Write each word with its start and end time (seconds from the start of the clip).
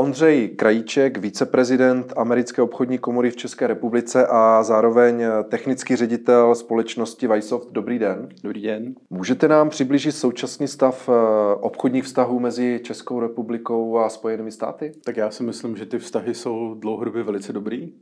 Ondřej 0.00 0.48
Krajíček, 0.48 1.18
viceprezident 1.18 2.12
Americké 2.16 2.62
obchodní 2.62 2.98
komory 2.98 3.30
v 3.30 3.36
České 3.36 3.66
republice 3.66 4.26
a 4.26 4.62
zároveň 4.62 5.24
technický 5.48 5.96
ředitel 5.96 6.54
společnosti 6.54 7.26
Vajsoft. 7.26 7.72
Dobrý 7.72 7.98
den. 7.98 8.28
Dobrý 8.42 8.62
den. 8.62 8.94
Můžete 9.10 9.48
nám 9.48 9.68
přiblížit 9.68 10.14
současný 10.14 10.68
stav 10.68 11.08
eh, 11.08 11.12
obchodních 11.54 12.04
vztahů 12.04 12.40
mezi 12.40 12.80
Českou 12.82 13.20
republikou 13.20 13.98
a 13.98 14.08
Spojenými 14.08 14.50
státy? 14.50 14.92
Tak 15.04 15.16
já 15.16 15.30
si 15.30 15.42
myslím, 15.42 15.76
že 15.76 15.86
ty 15.86 15.98
vztahy 15.98 16.34
jsou 16.34 16.74
dlouhodobě 16.74 17.22
velice 17.22 17.52
dobrý. 17.52 17.92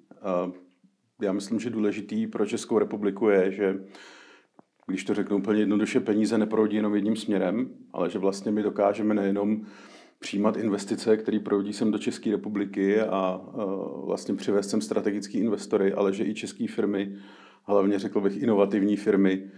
Já 1.23 1.33
myslím, 1.33 1.61
že 1.61 1.71
důležitý 1.71 2.27
pro 2.27 2.47
Českou 2.47 2.79
republiku 2.79 3.29
je, 3.29 3.53
že 3.53 3.75
když 4.87 5.05
to 5.05 5.15
řeknu 5.15 5.37
úplně 5.37 5.61
jednoduše, 5.61 6.01
peníze 6.01 6.39
neproudí 6.39 6.77
jenom 6.77 6.95
jedním 6.95 7.17
směrem, 7.17 7.69
ale 7.93 8.11
že 8.11 8.19
vlastně 8.19 8.53
my 8.53 8.63
dokážeme 8.63 9.15
nejenom 9.15 9.67
přijímat 10.19 10.57
investice, 10.57 11.17
které 11.17 11.39
proudí 11.41 11.73
sem 11.73 11.91
do 11.91 11.99
České 11.99 12.31
republiky 12.31 13.01
a 13.01 13.41
vlastně 14.05 14.35
přivést 14.35 14.71
sem 14.71 14.81
strategické 14.81 15.39
investory, 15.39 15.93
ale 15.93 16.13
že 16.13 16.25
i 16.25 16.35
české 16.35 16.67
firmy, 16.69 17.17
hlavně 17.65 17.99
řekl 17.99 18.21
bych 18.21 18.43
inovativní 18.43 18.97
firmy, 18.97 19.51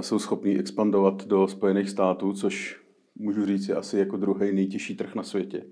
jsou 0.00 0.18
schopní 0.18 0.58
expandovat 0.58 1.26
do 1.26 1.48
Spojených 1.48 1.90
států, 1.90 2.32
což 2.32 2.80
můžu 3.16 3.46
říct 3.46 3.68
je 3.68 3.74
asi 3.74 3.98
jako 3.98 4.16
druhý 4.16 4.52
nejtěžší 4.52 4.96
trh 4.96 5.14
na 5.14 5.22
světě. 5.22 5.64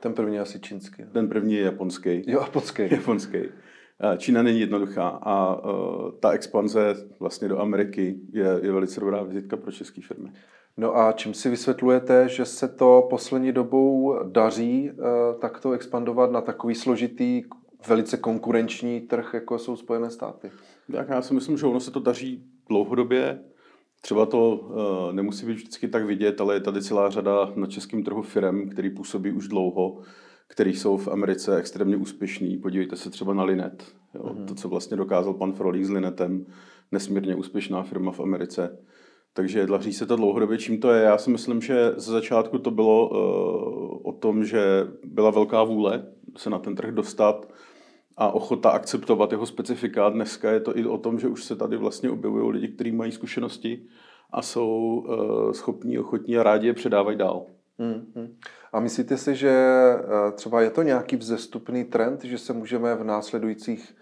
Ten 0.00 0.14
první 0.14 0.34
je 0.34 0.40
asi 0.40 0.60
čínský. 0.60 1.02
Ten 1.12 1.28
první 1.28 1.54
je 1.54 1.62
japonský. 1.62 2.22
Jo, 2.26 2.40
japonský. 2.40 2.82
Japonský. 2.90 3.38
Čína 4.16 4.42
není 4.42 4.60
jednoduchá 4.60 5.08
a 5.08 5.64
uh, 5.64 6.10
ta 6.20 6.30
expanze 6.30 6.94
vlastně 7.20 7.48
do 7.48 7.58
Ameriky 7.58 8.20
je, 8.32 8.60
je 8.62 8.72
velice 8.72 9.00
dobrá 9.00 9.22
vizitka 9.22 9.56
pro 9.56 9.72
české 9.72 10.02
firmy. 10.02 10.32
No 10.76 10.96
a 10.96 11.12
čím 11.12 11.34
si 11.34 11.50
vysvětlujete, 11.50 12.28
že 12.28 12.44
se 12.44 12.68
to 12.68 13.06
poslední 13.10 13.52
dobou 13.52 14.18
daří 14.24 14.90
uh, 14.90 15.40
takto 15.40 15.72
expandovat 15.72 16.30
na 16.30 16.40
takový 16.40 16.74
složitý, 16.74 17.42
velice 17.88 18.16
konkurenční 18.16 19.00
trh, 19.00 19.30
jako 19.34 19.58
jsou 19.58 19.76
Spojené 19.76 20.10
státy? 20.10 20.50
Tak 20.92 21.08
já 21.08 21.22
si 21.22 21.34
myslím, 21.34 21.58
že 21.58 21.66
ono 21.66 21.80
se 21.80 21.90
to 21.90 22.00
daří 22.00 22.44
dlouhodobě. 22.68 23.40
Třeba 24.02 24.26
to 24.26 24.70
nemusí 25.12 25.46
být 25.46 25.52
vždycky 25.52 25.88
tak 25.88 26.04
vidět, 26.04 26.40
ale 26.40 26.54
je 26.54 26.60
tady 26.60 26.82
celá 26.82 27.10
řada 27.10 27.52
na 27.56 27.66
českém 27.66 28.02
trhu 28.02 28.22
firm, 28.22 28.68
který 28.68 28.90
působí 28.90 29.32
už 29.32 29.48
dlouho 29.48 29.98
který 30.50 30.74
jsou 30.74 30.96
v 30.96 31.08
Americe 31.08 31.56
extrémně 31.56 31.96
úspěšní. 31.96 32.56
Podívejte 32.56 32.96
se 32.96 33.10
třeba 33.10 33.34
na 33.34 33.44
Linet. 33.44 33.84
Jo? 34.14 34.22
Mm-hmm. 34.22 34.44
To, 34.44 34.54
co 34.54 34.68
vlastně 34.68 34.96
dokázal 34.96 35.34
pan 35.34 35.52
Frolík 35.52 35.84
s 35.84 35.90
Linetem, 35.90 36.46
nesmírně 36.92 37.34
úspěšná 37.34 37.82
firma 37.82 38.12
v 38.12 38.20
Americe. 38.20 38.78
Takže 39.32 39.66
dlaří 39.66 39.92
se 39.92 40.06
to 40.06 40.16
dlouhodobě. 40.16 40.58
Čím 40.58 40.80
to 40.80 40.90
je? 40.90 41.02
Já 41.02 41.18
si 41.18 41.30
myslím, 41.30 41.60
že 41.60 41.92
ze 41.96 42.12
začátku 42.12 42.58
to 42.58 42.70
bylo 42.70 43.08
uh, 43.08 43.16
o 44.02 44.12
tom, 44.12 44.44
že 44.44 44.88
byla 45.04 45.30
velká 45.30 45.64
vůle 45.64 46.06
se 46.36 46.50
na 46.50 46.58
ten 46.58 46.74
trh 46.74 46.94
dostat 46.94 47.52
a 48.16 48.32
ochota 48.32 48.70
akceptovat 48.70 49.32
jeho 49.32 49.46
specifika. 49.46 50.08
Dneska 50.08 50.50
je 50.50 50.60
to 50.60 50.78
i 50.78 50.86
o 50.86 50.98
tom, 50.98 51.18
že 51.18 51.28
už 51.28 51.44
se 51.44 51.56
tady 51.56 51.76
vlastně 51.76 52.10
objevují 52.10 52.52
lidi, 52.52 52.68
kteří 52.68 52.92
mají 52.92 53.12
zkušenosti 53.12 53.82
a 54.32 54.42
jsou 54.42 55.04
uh, 55.08 55.52
schopní, 55.52 55.98
ochotní 55.98 56.36
a 56.36 56.42
rádi 56.42 56.66
je 56.66 56.74
předávají 56.74 57.18
dál. 57.18 57.46
Hmm. 57.80 58.36
A 58.72 58.80
myslíte 58.80 59.16
si, 59.16 59.34
že 59.34 59.50
eh, 59.50 60.32
třeba 60.32 60.60
je 60.62 60.70
to 60.70 60.82
nějaký 60.82 61.16
vzestupný 61.16 61.84
trend, 61.84 62.24
že 62.24 62.38
se 62.38 62.52
můžeme 62.52 62.94
v 62.94 63.04
následujících, 63.04 63.94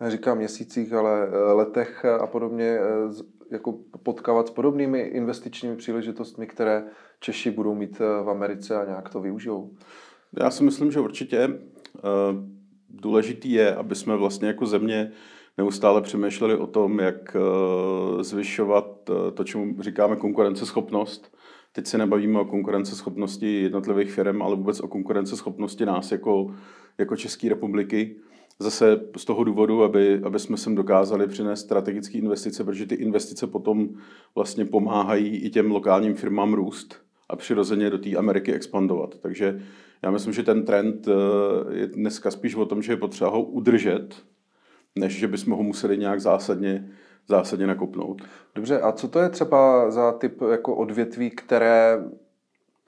neříkám 0.00 0.38
měsících, 0.38 0.92
ale 0.92 1.28
eh, 1.28 1.52
letech 1.52 2.04
a 2.04 2.26
podobně 2.26 2.64
eh, 2.64 2.82
jako 3.50 3.78
potkávat 4.02 4.46
s 4.46 4.50
podobnými 4.50 5.00
investičními 5.00 5.76
příležitostmi, 5.76 6.46
které 6.46 6.84
Češi 7.20 7.50
budou 7.50 7.74
mít 7.74 7.98
v 7.98 8.30
Americe 8.30 8.76
a 8.76 8.84
nějak 8.84 9.08
to 9.08 9.20
využijou? 9.20 9.70
Já 10.40 10.50
si 10.50 10.64
myslím, 10.64 10.92
že 10.92 11.00
určitě 11.00 11.48
důležitý 12.90 13.52
je, 13.52 13.74
aby 13.74 13.94
jsme 13.94 14.16
vlastně 14.16 14.48
jako 14.48 14.66
země 14.66 15.12
neustále 15.58 16.02
přemýšleli 16.02 16.56
o 16.56 16.66
tom, 16.66 17.00
jak 17.00 17.36
zvyšovat 18.20 19.10
to, 19.34 19.44
čemu 19.44 19.82
říkáme 19.82 20.16
konkurenceschopnost 20.16 21.35
Teď 21.76 21.86
se 21.86 21.98
nebavíme 21.98 22.40
o 22.40 22.44
konkurenceschopnosti 22.44 23.62
jednotlivých 23.62 24.12
firm, 24.12 24.42
ale 24.42 24.56
vůbec 24.56 24.80
o 24.80 24.88
konkurenceschopnosti 24.88 25.86
nás 25.86 26.12
jako, 26.12 26.54
jako 26.98 27.16
České 27.16 27.48
republiky. 27.48 28.16
Zase 28.58 29.00
z 29.16 29.24
toho 29.24 29.44
důvodu, 29.44 29.84
aby, 29.84 30.20
aby 30.24 30.38
jsme 30.38 30.56
sem 30.56 30.74
dokázali 30.74 31.26
přinést 31.26 31.60
strategické 31.60 32.18
investice, 32.18 32.64
protože 32.64 32.86
ty 32.86 32.94
investice 32.94 33.46
potom 33.46 33.88
vlastně 34.34 34.64
pomáhají 34.64 35.36
i 35.36 35.50
těm 35.50 35.70
lokálním 35.70 36.14
firmám 36.14 36.54
růst 36.54 37.00
a 37.28 37.36
přirozeně 37.36 37.90
do 37.90 37.98
té 37.98 38.16
Ameriky 38.16 38.52
expandovat. 38.52 39.18
Takže 39.18 39.62
já 40.02 40.10
myslím, 40.10 40.32
že 40.32 40.42
ten 40.42 40.64
trend 40.64 41.08
eh, 41.08 41.76
je 41.78 41.86
dneska 41.86 42.30
spíš 42.30 42.54
o 42.54 42.66
tom, 42.66 42.82
že 42.82 42.92
je 42.92 42.96
potřeba 42.96 43.30
ho 43.30 43.42
udržet, 43.42 44.22
než 44.98 45.18
že 45.18 45.28
bychom 45.28 45.52
ho 45.52 45.62
museli 45.62 45.98
nějak 45.98 46.20
zásadně 46.20 46.90
zásadně 47.28 47.66
nakopnout. 47.66 48.22
Dobře, 48.54 48.80
a 48.80 48.92
co 48.92 49.08
to 49.08 49.18
je 49.18 49.28
třeba 49.28 49.90
za 49.90 50.12
typ 50.12 50.40
jako 50.50 50.74
odvětví, 50.74 51.30
které 51.30 52.04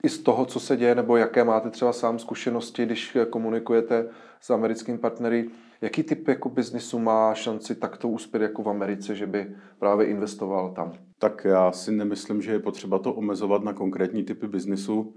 i 0.03 0.09
z 0.09 0.19
toho, 0.19 0.45
co 0.45 0.59
se 0.59 0.77
děje, 0.77 0.95
nebo 0.95 1.17
jaké 1.17 1.43
máte 1.43 1.69
třeba 1.69 1.93
sám 1.93 2.19
zkušenosti, 2.19 2.85
když 2.85 3.17
komunikujete 3.29 4.09
s 4.41 4.49
americkými 4.49 4.97
partnery, 4.97 5.49
jaký 5.81 6.03
typ 6.03 6.27
jako 6.27 6.49
biznisu 6.49 6.99
má 6.99 7.33
šanci 7.33 7.75
takto 7.75 8.07
uspět 8.07 8.41
jako 8.41 8.63
v 8.63 8.69
Americe, 8.69 9.15
že 9.15 9.27
by 9.27 9.55
právě 9.79 10.07
investoval 10.07 10.71
tam? 10.71 10.93
Tak 11.19 11.45
já 11.45 11.71
si 11.71 11.91
nemyslím, 11.91 12.41
že 12.41 12.51
je 12.51 12.59
potřeba 12.59 12.99
to 12.99 13.13
omezovat 13.13 13.63
na 13.63 13.73
konkrétní 13.73 14.23
typy 14.23 14.47
biznisu. 14.47 15.15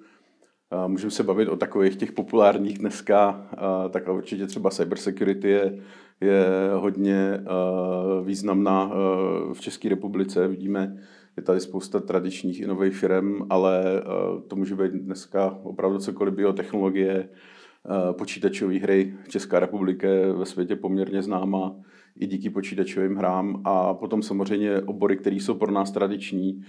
Můžeme 0.87 1.11
se 1.11 1.23
bavit 1.23 1.49
o 1.49 1.57
takových 1.57 1.97
těch 1.97 2.13
populárních 2.13 2.79
dneska, 2.79 3.47
tak 3.91 4.09
určitě 4.09 4.47
třeba 4.47 4.71
cybersecurity 4.71 5.49
je, 5.49 5.79
je 6.23 6.45
hodně 6.75 7.41
významná 8.25 8.93
v 9.53 9.61
České 9.61 9.89
republice. 9.89 10.49
Vidíme, 10.49 10.97
je 11.37 11.43
tady 11.43 11.61
spousta 11.61 12.01
tradičních 12.01 12.61
i 12.61 12.67
nových 12.67 12.97
firm, 12.97 13.47
ale 13.51 13.83
to 14.49 14.57
může 14.57 14.77
být 14.77 14.93
dneska 14.93 15.59
opravdu 15.63 15.99
cokoliv 15.99 16.35
biotechnologie, 16.35 17.29
počítačové 18.13 18.79
hry. 18.79 19.15
Česká 19.29 19.61
republika 19.61 20.09
je 20.09 20.33
ve 20.33 20.47
světě 20.47 20.77
poměrně 20.77 21.23
známá 21.23 21.75
i 22.19 22.27
díky 22.27 22.51
počítačovým 22.51 23.17
hrám 23.17 23.63
a 23.65 23.95
potom 23.95 24.23
samozřejmě 24.23 24.81
obory, 24.81 25.17
které 25.17 25.37
jsou 25.37 25.55
pro 25.55 25.73
nás 25.73 25.91
tradiční, 25.91 26.63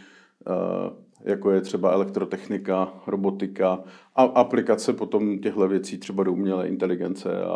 jako 1.26 1.52
je 1.52 1.62
třeba 1.62 1.92
elektrotechnika, 1.92 2.94
robotika 3.08 3.84
a 4.16 4.24
aplikace 4.24 4.94
potom 4.94 5.40
těchto 5.40 5.68
věcí 5.68 5.98
třeba 5.98 6.24
do 6.24 6.34
umělé 6.34 6.68
inteligence 6.68 7.44
a, 7.44 7.52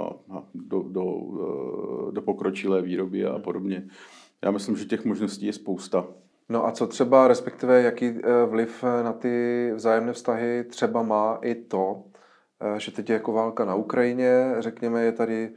a, 0.00 0.10
a 0.30 0.44
do, 0.54 0.82
do, 0.82 1.04
e, 2.08 2.12
do 2.12 2.22
pokročilé 2.22 2.82
výroby 2.82 3.24
a 3.24 3.38
podobně. 3.38 3.88
Já 4.44 4.50
myslím, 4.50 4.76
že 4.76 4.84
těch 4.84 5.04
možností 5.04 5.46
je 5.46 5.52
spousta. 5.52 6.06
No 6.48 6.66
a 6.66 6.72
co 6.72 6.86
třeba, 6.86 7.28
respektive 7.28 7.82
jaký 7.82 8.06
e, 8.06 8.46
vliv 8.46 8.84
na 9.02 9.12
ty 9.12 9.72
vzájemné 9.74 10.12
vztahy 10.12 10.64
třeba 10.64 11.02
má 11.02 11.38
i 11.42 11.54
to, 11.54 12.02
že 12.76 12.92
teď 12.92 13.10
je 13.10 13.14
jako 13.14 13.32
válka 13.32 13.64
na 13.64 13.74
Ukrajině, 13.74 14.54
řekněme, 14.58 15.02
je 15.02 15.12
tady 15.12 15.50
Eh, 15.50 15.52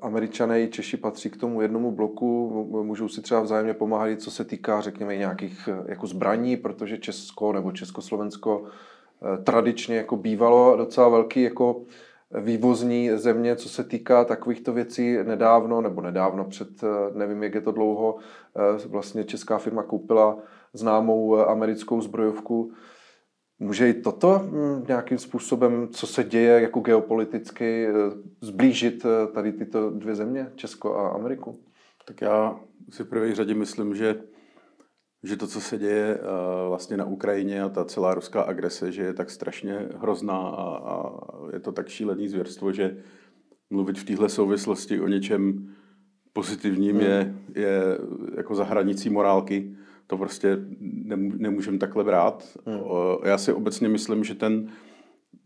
Američané 0.00 0.62
i 0.62 0.68
Češi 0.68 0.96
patří 0.96 1.30
k 1.30 1.36
tomu 1.36 1.62
jednomu 1.62 1.92
bloku, 1.92 2.82
můžou 2.82 3.08
si 3.08 3.22
třeba 3.22 3.40
vzájemně 3.40 3.74
pomáhat, 3.74 4.20
co 4.20 4.30
se 4.30 4.44
týká, 4.44 4.80
řekněme, 4.80 5.16
nějakých 5.16 5.68
eh, 5.72 5.84
jako 5.90 6.06
zbraní, 6.06 6.56
protože 6.56 6.98
Česko 6.98 7.52
nebo 7.52 7.72
Československo 7.72 8.64
eh, 8.64 9.42
tradičně 9.42 9.96
jako 9.96 10.16
bývalo 10.16 10.76
docela 10.76 11.08
velký 11.08 11.42
jako 11.42 11.82
vývozní 12.40 13.10
země, 13.14 13.56
co 13.56 13.68
se 13.68 13.84
týká 13.84 14.24
takovýchto 14.24 14.72
věcí. 14.72 15.16
Nedávno, 15.22 15.80
nebo 15.80 16.00
nedávno 16.00 16.44
před, 16.44 16.68
nevím, 17.14 17.42
jak 17.42 17.54
je 17.54 17.60
to 17.60 17.72
dlouho, 17.72 18.16
vlastně 18.86 19.24
česká 19.24 19.58
firma 19.58 19.82
koupila 19.82 20.38
známou 20.72 21.36
americkou 21.36 22.00
zbrojovku 22.00 22.72
Může 23.60 23.88
i 23.88 23.94
toto 23.94 24.38
hm, 24.38 24.84
nějakým 24.88 25.18
způsobem, 25.18 25.88
co 25.88 26.06
se 26.06 26.24
děje 26.24 26.60
jako 26.60 26.80
geopoliticky, 26.80 27.86
eh, 27.86 27.92
zblížit 28.40 29.04
eh, 29.04 29.32
tady 29.32 29.52
tyto 29.52 29.90
dvě 29.90 30.14
země, 30.14 30.52
Česko 30.56 30.96
a 30.96 31.08
Ameriku? 31.08 31.60
Tak 32.06 32.20
já 32.20 32.60
si 32.90 33.04
v 33.04 33.08
první 33.08 33.34
řadě 33.34 33.54
myslím, 33.54 33.94
že, 33.94 34.20
že 35.22 35.36
to, 35.36 35.46
co 35.46 35.60
se 35.60 35.78
děje 35.78 36.14
eh, 36.14 36.68
vlastně 36.68 36.96
na 36.96 37.04
Ukrajině 37.04 37.62
a 37.62 37.68
ta 37.68 37.84
celá 37.84 38.14
ruská 38.14 38.42
agrese, 38.42 38.92
že 38.92 39.02
je 39.02 39.14
tak 39.14 39.30
strašně 39.30 39.88
hrozná 39.96 40.38
a, 40.38 40.76
a 40.76 41.12
je 41.52 41.60
to 41.60 41.72
tak 41.72 41.88
šílený 41.88 42.28
zvěrstvo, 42.28 42.72
že 42.72 42.96
mluvit 43.70 43.98
v 43.98 44.04
téhle 44.04 44.28
souvislosti 44.28 45.00
o 45.00 45.08
něčem 45.08 45.74
pozitivním 46.32 46.96
hmm. 46.96 47.06
je, 47.06 47.34
je 47.54 47.98
jako 48.36 48.54
za 48.54 48.64
hranicí 48.64 49.10
morálky 49.10 49.76
to 50.08 50.16
prostě 50.16 50.58
nemůžeme 51.38 51.78
takhle 51.78 52.04
brát. 52.04 52.44
Hmm. 52.66 52.80
Já 53.24 53.38
si 53.38 53.52
obecně 53.52 53.88
myslím, 53.88 54.24
že 54.24 54.34
ten 54.34 54.68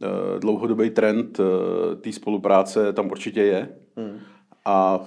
eh, 0.03 0.39
dlouhodobý 0.39 0.91
trend 0.91 1.41
eh, 1.41 1.97
té 1.97 2.13
spolupráce 2.13 2.93
tam 2.93 3.11
určitě 3.11 3.43
je. 3.43 3.69
Hmm. 3.97 4.19
A 4.65 5.01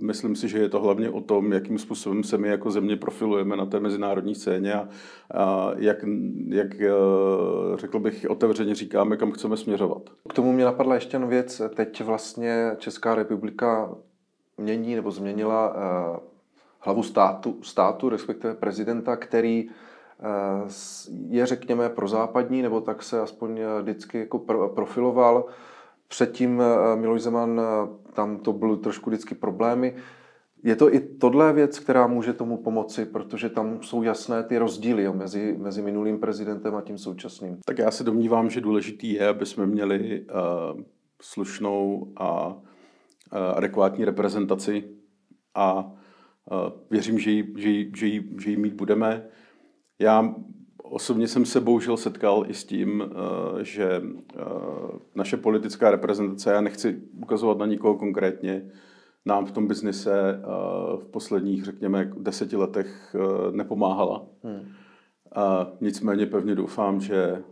myslím 0.00 0.36
si, 0.36 0.48
že 0.48 0.58
je 0.58 0.68
to 0.68 0.80
hlavně 0.80 1.10
o 1.10 1.20
tom, 1.20 1.52
jakým 1.52 1.78
způsobem 1.78 2.24
se 2.24 2.38
my 2.38 2.48
jako 2.48 2.70
země 2.70 2.96
profilujeme 2.96 3.56
na 3.56 3.66
té 3.66 3.80
mezinárodní 3.80 4.34
scéně 4.34 4.74
a, 4.74 4.88
a 5.34 5.70
jak, 5.76 6.04
jak 6.48 6.74
řekl 7.74 7.98
bych, 7.98 8.26
otevřeně 8.28 8.74
říkáme, 8.74 9.16
kam 9.16 9.32
chceme 9.32 9.56
směřovat. 9.56 10.02
K 10.28 10.34
tomu 10.34 10.52
mě 10.52 10.64
napadla 10.64 10.94
ještě 10.94 11.14
jedna 11.14 11.28
věc. 11.28 11.62
Teď 11.74 12.02
vlastně 12.04 12.70
Česká 12.78 13.14
republika 13.14 13.94
mění 14.58 14.94
nebo 14.94 15.10
změnila 15.10 15.76
hlavu 16.88 17.02
státu, 17.02 17.58
státu, 17.62 18.08
respektive 18.08 18.54
prezidenta, 18.54 19.16
který 19.16 19.68
uh, 19.68 20.70
je, 21.28 21.46
řekněme, 21.46 21.88
prozápadní, 21.88 22.62
nebo 22.62 22.80
tak 22.80 23.02
se 23.02 23.20
aspoň 23.20 23.60
vždycky 23.82 24.18
jako 24.18 24.38
profiloval. 24.74 25.44
Předtím 26.08 26.62
Miloš 26.94 27.22
Zeman, 27.22 27.60
tam 28.12 28.38
to 28.38 28.52
byly 28.52 28.76
trošku 28.76 29.10
vždycky 29.10 29.34
problémy. 29.34 29.94
Je 30.64 30.76
to 30.76 30.94
i 30.94 31.00
tohle 31.00 31.52
věc, 31.52 31.78
která 31.78 32.06
může 32.06 32.32
tomu 32.32 32.56
pomoci, 32.56 33.04
protože 33.04 33.48
tam 33.48 33.82
jsou 33.82 34.02
jasné 34.02 34.42
ty 34.42 34.58
rozdíly 34.58 35.02
jo, 35.02 35.12
mezi, 35.12 35.56
mezi 35.58 35.82
minulým 35.82 36.18
prezidentem 36.20 36.74
a 36.74 36.80
tím 36.80 36.98
současným. 36.98 37.58
Tak 37.64 37.78
já 37.78 37.90
se 37.90 38.04
domnívám, 38.04 38.50
že 38.50 38.60
důležitý 38.60 39.12
je, 39.12 39.28
aby 39.28 39.46
jsme 39.46 39.66
měli 39.66 40.20
uh, 40.20 40.80
slušnou 41.22 42.12
a 42.16 42.46
uh, 42.48 42.58
adekvátní 43.54 44.04
reprezentaci 44.04 44.84
a 45.54 45.92
věřím, 46.90 47.18
že 47.18 47.30
ji, 47.30 47.54
že, 47.56 47.68
ji, 47.68 47.92
že, 47.96 48.06
ji, 48.06 48.30
že 48.38 48.50
ji 48.50 48.56
mít 48.56 48.74
budeme. 48.74 49.26
Já 49.98 50.34
osobně 50.82 51.28
jsem 51.28 51.44
se 51.44 51.60
bohužel 51.60 51.96
setkal 51.96 52.44
i 52.48 52.54
s 52.54 52.64
tím, 52.64 53.00
uh, 53.00 53.58
že 53.58 54.02
uh, 54.02 54.98
naše 55.14 55.36
politická 55.36 55.90
reprezentace, 55.90 56.52
já 56.52 56.60
nechci 56.60 57.02
ukazovat 57.22 57.58
na 57.58 57.66
nikoho 57.66 57.94
konkrétně, 57.94 58.70
nám 59.26 59.46
v 59.46 59.52
tom 59.52 59.66
biznise 59.66 60.12
uh, 60.38 61.00
v 61.00 61.06
posledních, 61.06 61.64
řekněme, 61.64 62.12
deseti 62.18 62.56
letech 62.56 63.16
nepomáhala. 63.50 64.26
Hmm. 64.42 64.68
A 65.34 65.72
nicméně 65.80 66.26
pevně 66.26 66.54
doufám, 66.54 67.00
že, 67.00 67.42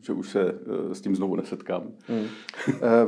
že 0.00 0.12
už 0.12 0.30
se 0.30 0.58
s 0.92 1.00
tím 1.00 1.16
znovu 1.16 1.36
nesetkám. 1.36 1.82
Hmm. 2.06 2.26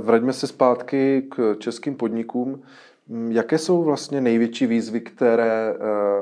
Vraťme 0.03 0.33
se 0.33 0.47
zpátky 0.47 1.27
k 1.31 1.57
českým 1.59 1.95
podnikům. 1.95 2.63
Mm, 3.09 3.33
jaké 3.33 3.59
jsou 3.59 3.83
vlastně 3.83 4.21
největší 4.21 4.67
výzvy, 4.67 5.01
které 5.01 5.75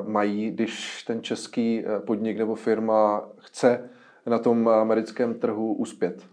mají, 0.06 0.50
když 0.50 1.02
ten 1.02 1.22
český 1.22 1.84
podnik 2.06 2.38
nebo 2.38 2.54
firma 2.54 3.28
chce 3.38 3.90
na 4.26 4.38
tom 4.38 4.68
americkém 4.68 5.34
trhu 5.34 5.74
uspět? 5.74 6.26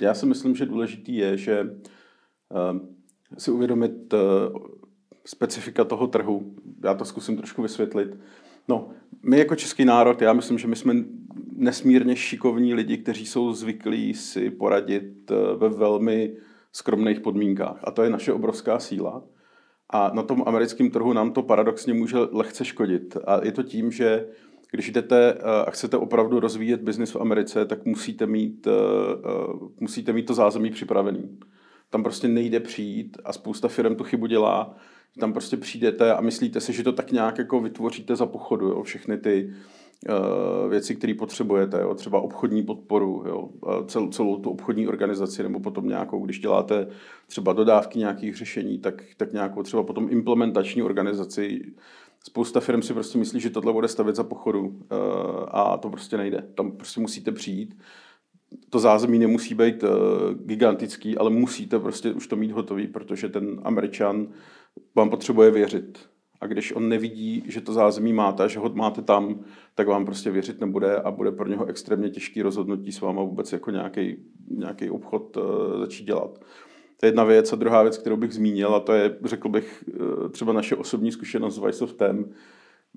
Já 0.00 0.14
si 0.14 0.26
myslím, 0.26 0.56
že 0.56 0.66
důležitý 0.66 1.16
je, 1.16 1.36
že 1.36 1.66
si 3.38 3.50
uvědomit 3.50 4.14
eh, 4.14 4.18
specifika 5.24 5.84
toho 5.84 6.06
trhu. 6.06 6.54
Já 6.84 6.94
to 6.94 7.04
zkusím 7.04 7.36
trošku 7.36 7.62
vysvětlit. 7.62 8.18
No, 8.68 8.90
my 9.22 9.38
jako 9.38 9.56
český 9.56 9.84
národ, 9.84 10.22
já 10.22 10.32
myslím, 10.32 10.58
že 10.58 10.68
my 10.68 10.76
jsme 10.76 10.94
nesmírně 11.56 12.16
šikovní 12.16 12.74
lidi, 12.74 12.98
kteří 12.98 13.26
jsou 13.26 13.52
zvyklí 13.52 14.14
si 14.14 14.50
poradit 14.50 15.30
eh, 15.30 15.34
ve 15.56 15.68
velmi 15.68 16.36
skromných 16.72 17.20
podmínkách. 17.20 17.80
A 17.84 17.90
to 17.90 18.02
je 18.02 18.10
naše 18.10 18.32
obrovská 18.32 18.78
síla. 18.78 19.22
A 19.90 20.10
na 20.14 20.22
tom 20.22 20.42
americkém 20.46 20.90
trhu 20.90 21.12
nám 21.12 21.32
to 21.32 21.42
paradoxně 21.42 21.94
může 21.94 22.16
lehce 22.32 22.64
škodit. 22.64 23.16
A 23.26 23.44
je 23.44 23.52
to 23.52 23.62
tím, 23.62 23.92
že 23.92 24.26
když 24.70 24.90
jdete 24.90 25.32
eh, 25.32 25.64
a 25.66 25.70
chcete 25.70 25.96
opravdu 25.96 26.40
rozvíjet 26.40 26.82
biznis 26.82 27.10
v 27.10 27.20
Americe, 27.20 27.66
tak 27.66 27.84
musíte 27.84 28.26
mít, 28.26 28.68
musíte 29.80 30.12
mít 30.12 30.26
to 30.26 30.34
zázemí 30.34 30.70
připravený. 30.70 31.38
Tam 31.90 32.02
prostě 32.02 32.28
nejde 32.28 32.60
přijít 32.60 33.18
a 33.24 33.32
spousta 33.32 33.68
firm 33.68 33.96
tu 33.96 34.04
chybu 34.04 34.26
dělá, 34.26 34.76
tam 35.20 35.32
prostě 35.32 35.56
přijdete 35.56 36.14
a 36.14 36.20
myslíte 36.20 36.60
si, 36.60 36.72
že 36.72 36.82
to 36.82 36.92
tak 36.92 37.12
nějak 37.12 37.38
jako 37.38 37.60
vytvoříte 37.60 38.16
za 38.16 38.26
pochodu, 38.26 38.66
jo, 38.66 38.82
všechny 38.82 39.18
ty 39.18 39.54
věci, 40.68 40.96
které 40.96 41.14
potřebujete, 41.14 41.80
jo, 41.80 41.94
třeba 41.94 42.20
obchodní 42.20 42.62
podporu, 42.62 43.24
jo, 43.26 43.48
cel, 43.86 44.08
celou 44.08 44.38
tu 44.38 44.50
obchodní 44.50 44.88
organizaci, 44.88 45.42
nebo 45.42 45.60
potom 45.60 45.88
nějakou, 45.88 46.24
když 46.24 46.38
děláte 46.38 46.86
třeba 47.26 47.52
dodávky 47.52 47.98
nějakých 47.98 48.36
řešení, 48.36 48.78
tak, 48.78 49.02
tak 49.16 49.32
nějakou 49.32 49.62
třeba 49.62 49.82
potom 49.82 50.08
implementační 50.10 50.82
organizaci. 50.82 51.60
Spousta 52.24 52.60
firm 52.60 52.82
si 52.82 52.92
prostě 52.92 53.18
myslí, 53.18 53.40
že 53.40 53.50
tohle 53.50 53.72
bude 53.72 53.88
stavět 53.88 54.16
za 54.16 54.24
pochodu 54.24 54.60
uh, 54.60 54.76
a 55.48 55.76
to 55.76 55.90
prostě 55.90 56.16
nejde. 56.16 56.44
Tam 56.54 56.72
prostě 56.72 57.00
musíte 57.00 57.32
přijít 57.32 57.76
to 58.70 58.78
zázemí 58.78 59.18
nemusí 59.18 59.54
být 59.54 59.82
uh, 59.82 59.90
gigantický, 60.34 61.18
ale 61.18 61.30
musíte 61.30 61.78
prostě 61.78 62.12
už 62.12 62.26
to 62.26 62.36
mít 62.36 62.50
hotový, 62.52 62.86
protože 62.86 63.28
ten 63.28 63.60
Američan 63.62 64.28
vám 64.94 65.10
potřebuje 65.10 65.50
věřit. 65.50 65.98
A 66.44 66.46
když 66.46 66.72
on 66.72 66.88
nevidí, 66.88 67.44
že 67.46 67.60
to 67.60 67.72
zázemí 67.72 68.12
máte 68.12 68.42
a 68.42 68.48
že 68.48 68.58
ho 68.58 68.70
máte 68.74 69.02
tam, 69.02 69.40
tak 69.74 69.86
vám 69.86 70.04
prostě 70.04 70.30
věřit 70.30 70.60
nebude 70.60 70.96
a 70.96 71.10
bude 71.10 71.32
pro 71.32 71.48
něho 71.48 71.66
extrémně 71.66 72.10
těžký 72.10 72.42
rozhodnutí 72.42 72.92
s 72.92 73.00
váma 73.00 73.22
vůbec 73.22 73.52
jako 73.52 73.70
nějaký, 73.70 74.16
nějaký 74.50 74.90
obchod 74.90 75.36
uh, 75.36 75.44
začít 75.80 76.04
dělat. 76.04 76.38
To 76.96 77.06
je 77.06 77.08
jedna 77.08 77.24
věc. 77.24 77.52
A 77.52 77.56
druhá 77.56 77.82
věc, 77.82 77.98
kterou 77.98 78.16
bych 78.16 78.32
zmínil, 78.32 78.74
a 78.74 78.80
to 78.80 78.92
je, 78.92 79.18
řekl 79.24 79.48
bych, 79.48 79.84
uh, 80.00 80.28
třeba 80.28 80.52
naše 80.52 80.76
osobní 80.76 81.12
zkušenost 81.12 81.54
s 81.54 81.64
Vice 81.64 81.84
of 81.84 81.92
Tem. 81.92 82.24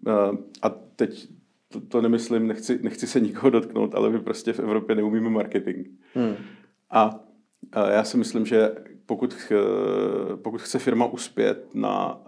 Uh, 0.08 0.38
a 0.62 0.70
teď 0.70 1.28
to, 1.70 1.82
to 1.82 2.02
nemyslím, 2.02 2.48
nechci, 2.48 2.80
nechci 2.84 3.08
se 3.08 3.20
nikoho 3.20 3.50
dotknout, 3.50 3.96
ale 3.96 4.10
my 4.10 4.20
prostě 4.20 4.54
v 4.54 4.60
Evropě 4.60 4.96
neumíme 4.96 5.30
marketing. 5.30 5.88
Hmm. 6.14 6.36
A, 6.90 7.20
a 7.72 7.90
já 7.90 8.04
si 8.04 8.18
myslím, 8.18 8.46
že 8.46 8.72
pokud, 9.07 9.51
pokud 10.36 10.62
chce 10.62 10.80
firma 10.80 11.06
uspět 11.06 11.69
na, 11.74 12.21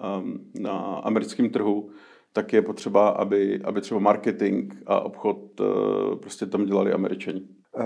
na 0.60 0.72
americkém 0.82 1.50
trhu, 1.50 1.90
tak 2.34 2.54
je 2.54 2.62
potřeba, 2.62 3.10
aby, 3.10 3.62
aby 3.64 3.82
třeba 3.82 4.00
marketing 4.00 4.74
a 4.86 5.00
obchod 5.00 5.60
uh, 5.60 5.68
prostě 6.16 6.46
tam 6.46 6.66
dělali 6.66 6.94
američani. 6.94 7.42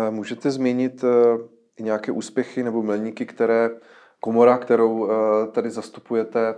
Můžete 0.09 0.51
zmínit 0.51 1.03
i 1.77 1.83
nějaké 1.83 2.11
úspěchy 2.11 2.63
nebo 2.63 2.83
milníky, 2.83 3.25
které 3.25 3.69
komora, 4.19 4.57
kterou 4.57 5.09
tady 5.51 5.69
zastupujete, 5.69 6.55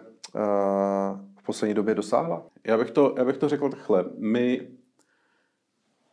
v 1.39 1.45
poslední 1.45 1.73
době 1.73 1.95
dosáhla? 1.95 2.45
Já 2.67 2.77
bych 2.77 2.91
to, 2.91 3.15
já 3.17 3.25
bych 3.25 3.37
to 3.37 3.49
řekl 3.49 3.69
takhle. 3.69 4.05
My 4.17 4.67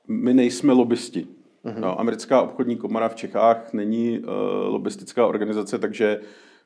my 0.08 0.34
nejsme 0.34 0.72
lobbysti. 0.72 1.26
Mm-hmm. 1.64 1.81
No, 1.81 2.00
americká 2.00 2.43
obchodní 2.43 2.76
komora 2.76 3.09
v 3.09 3.14
Čechách 3.14 3.73
není 3.73 4.19
uh, 4.19 4.29
lobbystická 4.67 5.26
organizace, 5.26 5.79
takže 5.79 6.20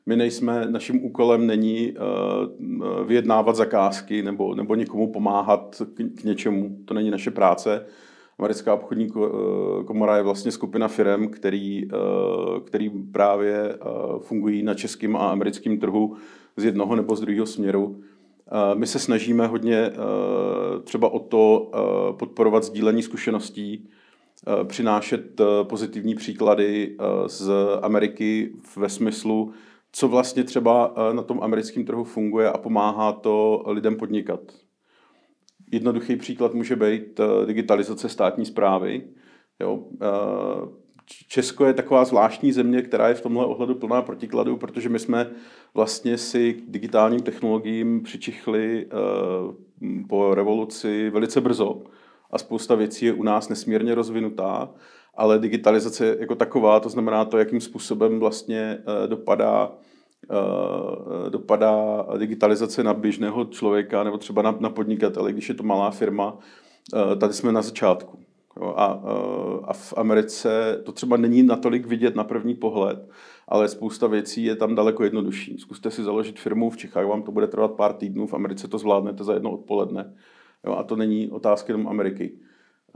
my 0.05 0.15
nejsme, 0.15 0.65
naším 0.69 1.05
úkolem 1.05 1.47
není 1.47 1.93
uh, 1.93 3.03
vyjednávat 3.07 3.55
zakázky 3.55 4.23
nebo, 4.23 4.55
nebo 4.55 4.75
někomu 4.75 5.11
pomáhat 5.11 5.81
k, 5.93 6.21
k 6.21 6.23
něčemu. 6.23 6.77
To 6.85 6.93
není 6.93 7.11
naše 7.11 7.31
práce. 7.31 7.85
Americká 8.39 8.73
obchodní 8.73 9.09
komora 9.85 10.17
je 10.17 10.23
vlastně 10.23 10.51
skupina 10.51 10.87
firm, 10.87 11.27
který, 11.27 11.87
který 12.65 12.89
právě 12.89 13.77
fungují 14.19 14.63
na 14.63 14.73
českém 14.73 15.15
a 15.15 15.29
americkém 15.29 15.77
trhu 15.77 16.15
z 16.57 16.63
jednoho 16.63 16.95
nebo 16.95 17.15
z 17.15 17.21
druhého 17.21 17.45
směru. 17.45 18.01
My 18.73 18.87
se 18.87 18.99
snažíme 18.99 19.47
hodně 19.47 19.77
eh, 19.77 19.93
třeba 20.83 21.09
o 21.09 21.19
to 21.19 21.71
eh, 21.73 22.13
podporovat 22.13 22.63
sdílení 22.63 23.03
zkušeností, 23.03 23.89
eh, 23.89 23.91
přinášet 24.63 25.41
pozitivní 25.63 26.15
příklady 26.15 26.97
z 27.27 27.51
Ameriky 27.81 28.53
ve 28.77 28.89
smyslu, 28.89 29.51
co 29.91 30.07
vlastně 30.07 30.43
třeba 30.43 30.93
na 31.11 31.21
tom 31.21 31.43
americkém 31.43 31.85
trhu 31.85 32.03
funguje 32.03 32.51
a 32.51 32.57
pomáhá 32.57 33.11
to 33.11 33.63
lidem 33.67 33.95
podnikat. 33.95 34.39
Jednoduchý 35.71 36.15
příklad 36.15 36.53
může 36.53 36.75
být 36.75 37.19
digitalizace 37.45 38.09
státní 38.09 38.45
zprávy. 38.45 39.07
Jo, 39.59 39.83
Česko 41.27 41.65
je 41.65 41.73
taková 41.73 42.05
zvláštní 42.05 42.51
země, 42.51 42.81
která 42.81 43.07
je 43.07 43.13
v 43.13 43.21
tomhle 43.21 43.45
ohledu 43.45 43.75
plná 43.75 44.01
protikladů, 44.01 44.57
protože 44.57 44.89
my 44.89 44.99
jsme 44.99 45.31
vlastně 45.73 46.17
si 46.17 46.53
k 46.53 46.71
digitálním 46.71 47.21
technologiím 47.21 48.03
přičichli 48.03 48.87
po 50.09 50.35
revoluci 50.35 51.09
velice 51.09 51.41
brzo 51.41 51.81
a 52.31 52.37
spousta 52.37 52.75
věcí 52.75 53.05
je 53.05 53.13
u 53.13 53.23
nás 53.23 53.49
nesmírně 53.49 53.95
rozvinutá, 53.95 54.69
ale 55.15 55.39
digitalizace 55.39 56.17
jako 56.19 56.35
taková, 56.35 56.79
to 56.79 56.89
znamená 56.89 57.25
to, 57.25 57.37
jakým 57.37 57.61
způsobem 57.61 58.19
vlastně 58.19 58.77
uh, 58.77 59.07
dopadá 59.07 59.71
uh, 60.31 61.29
dopadá 61.29 62.05
digitalizace 62.17 62.83
na 62.83 62.93
běžného 62.93 63.45
člověka 63.45 64.03
nebo 64.03 64.17
třeba 64.17 64.41
na, 64.41 64.57
na 64.59 64.69
podnikatele, 64.69 65.33
když 65.33 65.49
je 65.49 65.55
to 65.55 65.63
malá 65.63 65.91
firma, 65.91 66.37
tady 67.19 67.33
jsme 67.33 67.51
na 67.51 67.61
začátku. 67.61 68.19
A, 68.75 69.01
eh, 69.05 69.59
a 69.63 69.73
v 69.73 69.93
Americe 69.97 70.81
to 70.85 70.91
třeba 70.91 71.17
není 71.17 71.43
natolik 71.43 71.85
vidět 71.85 72.15
na 72.15 72.23
první 72.23 72.55
pohled, 72.55 73.09
ale 73.47 73.67
spousta 73.67 74.07
věcí 74.07 74.43
je 74.43 74.55
tam 74.55 74.75
daleko 74.75 75.03
jednodušší. 75.03 75.57
Zkuste 75.57 75.91
si 75.91 76.03
založit 76.03 76.39
firmu, 76.39 76.69
v 76.69 76.77
Čechách 76.77 77.05
vám 77.05 77.23
to 77.23 77.31
bude 77.31 77.47
trvat 77.47 77.71
pár 77.71 77.93
týdnů, 77.93 78.27
v 78.27 78.33
Americe 78.33 78.67
to 78.67 78.77
zvládnete 78.77 79.23
za 79.23 79.33
jedno 79.33 79.51
odpoledne. 79.51 80.13
Jo, 80.65 80.73
a 80.75 80.83
to 80.83 80.95
není 80.95 81.29
otázka 81.29 81.73
jenom 81.73 81.87
Ameriky. 81.87 82.31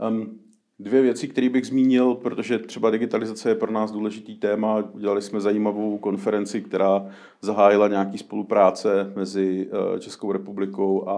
Um, 0.08 0.38
Dvě 0.78 1.02
věci, 1.02 1.28
které 1.28 1.48
bych 1.48 1.66
zmínil, 1.66 2.14
protože 2.14 2.58
třeba 2.58 2.90
digitalizace 2.90 3.48
je 3.48 3.54
pro 3.54 3.72
nás 3.72 3.92
důležitý 3.92 4.36
téma. 4.36 4.76
Udělali 4.92 5.22
jsme 5.22 5.40
zajímavou 5.40 5.98
konferenci, 5.98 6.60
která 6.60 7.06
zahájila 7.40 7.88
nějaký 7.88 8.18
spolupráce 8.18 9.12
mezi 9.16 9.70
eh, 9.70 10.00
Českou 10.00 10.32
republikou 10.32 11.08
a, 11.08 11.14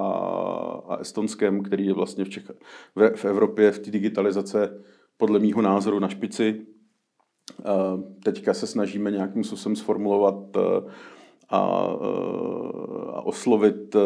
a 0.88 0.96
Estonskem, 0.96 1.62
který 1.62 1.86
je 1.86 1.92
vlastně 1.92 2.24
v, 2.24 2.28
Čech, 2.28 2.50
v, 2.94 3.16
v 3.16 3.24
Evropě 3.24 3.70
v 3.70 3.78
té 3.78 3.90
digitalizace 3.90 4.82
podle 5.16 5.38
mýho 5.38 5.62
názoru 5.62 5.98
na 5.98 6.08
špici. 6.08 6.66
Teďka 8.22 8.54
se 8.54 8.66
snažíme 8.66 9.10
nějakým 9.10 9.44
způsobem 9.44 9.76
sformulovat 9.76 10.56
eh, 10.56 10.60
a, 11.50 11.58
a 13.12 13.20
oslovit 13.26 13.96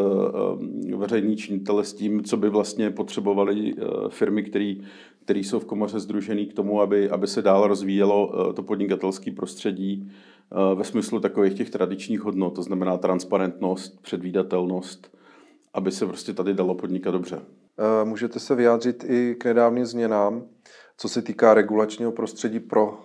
veřejný 0.96 1.36
činitele 1.36 1.84
s 1.84 1.92
tím, 1.92 2.24
co 2.24 2.36
by 2.36 2.48
vlastně 2.50 2.90
potřebovali 2.90 3.74
firmy, 4.08 4.42
které 4.42 4.74
který 5.24 5.44
jsou 5.44 5.58
v 5.58 5.64
komoře 5.64 6.00
združený 6.00 6.46
k 6.46 6.54
tomu, 6.54 6.80
aby, 6.80 7.10
aby 7.10 7.26
se 7.26 7.42
dál 7.42 7.66
rozvíjelo 7.66 8.52
to 8.52 8.62
podnikatelské 8.62 9.30
prostředí 9.30 10.10
ve 10.74 10.84
smyslu 10.84 11.20
takových 11.20 11.54
těch 11.54 11.70
tradičních 11.70 12.20
hodnot, 12.20 12.54
to 12.54 12.62
znamená 12.62 12.96
transparentnost, 12.96 14.02
předvídatelnost, 14.02 15.16
aby 15.74 15.90
se 15.90 16.06
prostě 16.06 16.32
tady 16.32 16.54
dalo 16.54 16.74
podnikat 16.74 17.10
dobře. 17.10 17.40
Můžete 18.04 18.38
se 18.38 18.54
vyjádřit 18.54 19.04
i 19.08 19.36
k 19.38 19.44
nedávným 19.44 19.86
změnám, 19.86 20.42
co 21.00 21.08
se 21.08 21.22
týká 21.22 21.54
regulačního 21.54 22.12
prostředí 22.12 22.60
pro 22.60 22.98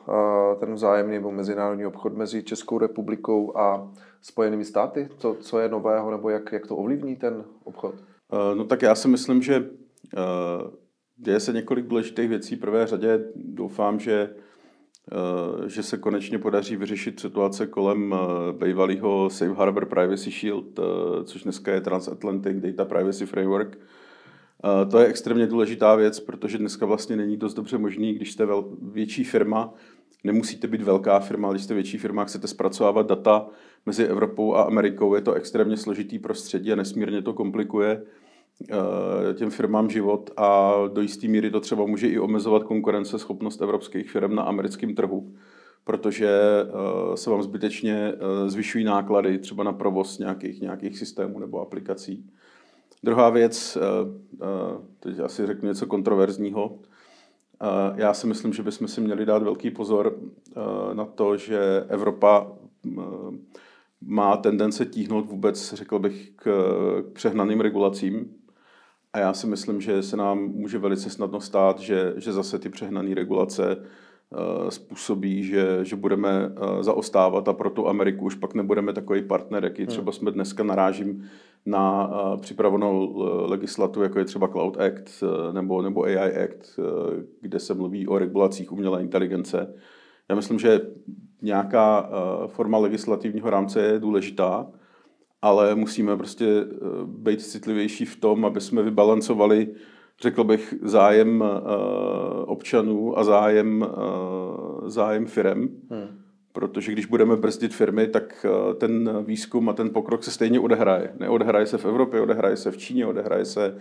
ten 0.59 0.73
vzájemný 0.73 1.13
nebo 1.13 1.31
mezinárodní 1.31 1.85
obchod 1.85 2.17
mezi 2.17 2.43
Českou 2.43 2.77
republikou 2.77 3.57
a 3.57 3.91
Spojenými 4.21 4.65
státy? 4.65 5.09
Co, 5.17 5.35
co 5.39 5.59
je 5.59 5.69
nového 5.69 6.11
nebo 6.11 6.29
jak, 6.29 6.51
jak 6.51 6.67
to 6.67 6.75
ovlivní 6.75 7.15
ten 7.15 7.43
obchod? 7.63 7.95
No 8.53 8.63
tak 8.65 8.81
já 8.81 8.95
si 8.95 9.07
myslím, 9.07 9.41
že 9.41 9.69
děje 11.17 11.39
se 11.39 11.53
několik 11.53 11.85
důležitých 11.85 12.29
věcí. 12.29 12.55
Prvé 12.55 12.87
řadě 12.87 13.25
doufám, 13.35 13.99
že 13.99 14.35
že 15.67 15.83
se 15.83 15.97
konečně 15.97 16.39
podaří 16.39 16.75
vyřešit 16.75 17.19
situace 17.19 17.67
kolem 17.67 18.15
bývalého 18.51 19.29
Safe 19.29 19.53
Harbor 19.53 19.85
Privacy 19.85 20.31
Shield, 20.31 20.79
což 21.23 21.43
dneska 21.43 21.71
je 21.71 21.81
Transatlantic 21.81 22.57
Data 22.57 22.85
Privacy 22.85 23.25
Framework. 23.25 23.77
To 24.91 24.99
je 24.99 25.05
extrémně 25.05 25.47
důležitá 25.47 25.95
věc, 25.95 26.19
protože 26.19 26.57
dneska 26.57 26.85
vlastně 26.85 27.15
není 27.15 27.37
dost 27.37 27.53
dobře 27.53 27.77
možný, 27.77 28.13
když 28.13 28.31
jste 28.31 28.47
větší 28.81 29.23
firma, 29.23 29.73
nemusíte 30.23 30.67
být 30.67 30.81
velká 30.81 31.19
firma, 31.19 31.51
když 31.51 31.63
jste 31.63 31.73
větší 31.73 31.97
firma, 31.97 32.23
chcete 32.23 32.47
zpracovávat 32.47 33.07
data 33.07 33.47
mezi 33.85 34.05
Evropou 34.05 34.53
a 34.53 34.63
Amerikou, 34.63 35.15
je 35.15 35.21
to 35.21 35.33
extrémně 35.33 35.77
složitý 35.77 36.19
prostředí 36.19 36.71
a 36.71 36.75
nesmírně 36.75 37.21
to 37.21 37.33
komplikuje 37.33 38.03
eh, 38.71 39.33
těm 39.33 39.49
firmám 39.49 39.89
život 39.89 40.31
a 40.37 40.73
do 40.93 41.01
jisté 41.01 41.27
míry 41.27 41.51
to 41.51 41.59
třeba 41.59 41.85
může 41.85 42.07
i 42.07 42.19
omezovat 42.19 42.63
konkurenceschopnost 42.63 43.61
evropských 43.61 44.11
firm 44.11 44.35
na 44.35 44.43
americkém 44.43 44.95
trhu, 44.95 45.33
protože 45.83 46.29
eh, 46.29 47.17
se 47.17 47.29
vám 47.29 47.43
zbytečně 47.43 48.13
eh, 48.13 48.49
zvyšují 48.49 48.83
náklady 48.83 49.39
třeba 49.39 49.63
na 49.63 49.73
provoz 49.73 50.19
nějakých, 50.19 50.61
nějakých 50.61 50.97
systémů 50.97 51.39
nebo 51.39 51.61
aplikací. 51.61 52.29
Druhá 53.03 53.29
věc, 53.29 53.77
teď 54.99 55.19
asi 55.19 55.45
řeknu 55.45 55.67
něco 55.67 55.87
kontroverzního, 55.87 56.79
já 57.95 58.13
si 58.13 58.27
myslím, 58.27 58.53
že 58.53 58.63
bychom 58.63 58.87
si 58.87 59.01
měli 59.01 59.25
dát 59.25 59.43
velký 59.43 59.71
pozor 59.71 60.17
na 60.93 61.05
to, 61.05 61.37
že 61.37 61.85
Evropa 61.87 62.51
má 64.01 64.37
tendence 64.37 64.85
tíhnout 64.85 65.25
vůbec, 65.25 65.73
řekl 65.73 65.99
bych, 65.99 66.31
k, 66.35 66.51
přehnaným 67.13 67.61
regulacím. 67.61 68.35
A 69.13 69.19
já 69.19 69.33
si 69.33 69.47
myslím, 69.47 69.81
že 69.81 70.03
se 70.03 70.17
nám 70.17 70.39
může 70.39 70.77
velice 70.77 71.09
snadno 71.09 71.41
stát, 71.41 71.79
že, 71.79 72.13
že 72.17 72.33
zase 72.33 72.59
ty 72.59 72.69
přehnané 72.69 73.15
regulace 73.15 73.85
způsobí, 74.69 75.43
že, 75.43 75.79
že 75.81 75.95
budeme 75.95 76.47
uh, 76.47 76.81
zaostávat 76.81 77.47
a 77.47 77.53
pro 77.53 77.69
tu 77.69 77.87
Ameriku 77.87 78.25
už 78.25 78.35
pak 78.35 78.53
nebudeme 78.53 78.93
takový 78.93 79.21
partner, 79.21 79.63
jaký 79.63 79.81
hmm. 79.81 79.87
třeba 79.87 80.11
jsme 80.11 80.31
dneska 80.31 80.63
narážím 80.63 81.23
na 81.65 82.07
uh, 82.07 82.39
připravenou 82.39 83.13
legislativu, 83.49 84.03
jako 84.03 84.19
je 84.19 84.25
třeba 84.25 84.47
Cloud 84.47 84.77
Act 84.77 85.23
nebo, 85.51 85.81
nebo 85.81 86.03
AI 86.03 86.43
Act, 86.43 86.79
kde 87.41 87.59
se 87.59 87.73
mluví 87.73 88.07
o 88.07 88.17
regulacích 88.17 88.71
umělé 88.71 89.01
inteligence. 89.01 89.73
Já 90.29 90.35
myslím, 90.35 90.59
že 90.59 90.81
nějaká 91.41 92.09
forma 92.47 92.77
legislativního 92.77 93.49
rámce 93.49 93.81
je 93.81 93.99
důležitá, 93.99 94.67
ale 95.41 95.75
musíme 95.75 96.17
prostě 96.17 96.45
být 97.05 97.41
citlivější 97.41 98.05
v 98.05 98.19
tom, 98.19 98.45
aby 98.45 98.61
jsme 98.61 98.83
vybalancovali, 98.83 99.67
řekl 100.21 100.43
bych, 100.43 100.73
zájem 100.81 101.41
uh, 101.41 101.47
občanů 102.45 103.17
a 103.17 103.23
zájem, 103.23 103.81
uh, 103.81 104.89
zájem 104.89 105.25
firem. 105.25 105.69
Hmm. 105.89 106.19
Protože 106.51 106.91
když 106.91 107.05
budeme 107.05 107.35
brzdit 107.35 107.73
firmy, 107.73 108.07
tak 108.07 108.45
uh, 108.45 108.73
ten 108.73 109.23
výzkum 109.23 109.69
a 109.69 109.73
ten 109.73 109.89
pokrok 109.89 110.23
se 110.23 110.31
stejně 110.31 110.59
odehraje. 110.59 111.13
Neodehraje 111.19 111.65
se 111.65 111.77
v 111.77 111.85
Evropě, 111.85 112.21
odehraje 112.21 112.57
se 112.57 112.71
v 112.71 112.77
Číně, 112.77 113.05
odehraje 113.05 113.45
se 113.45 113.77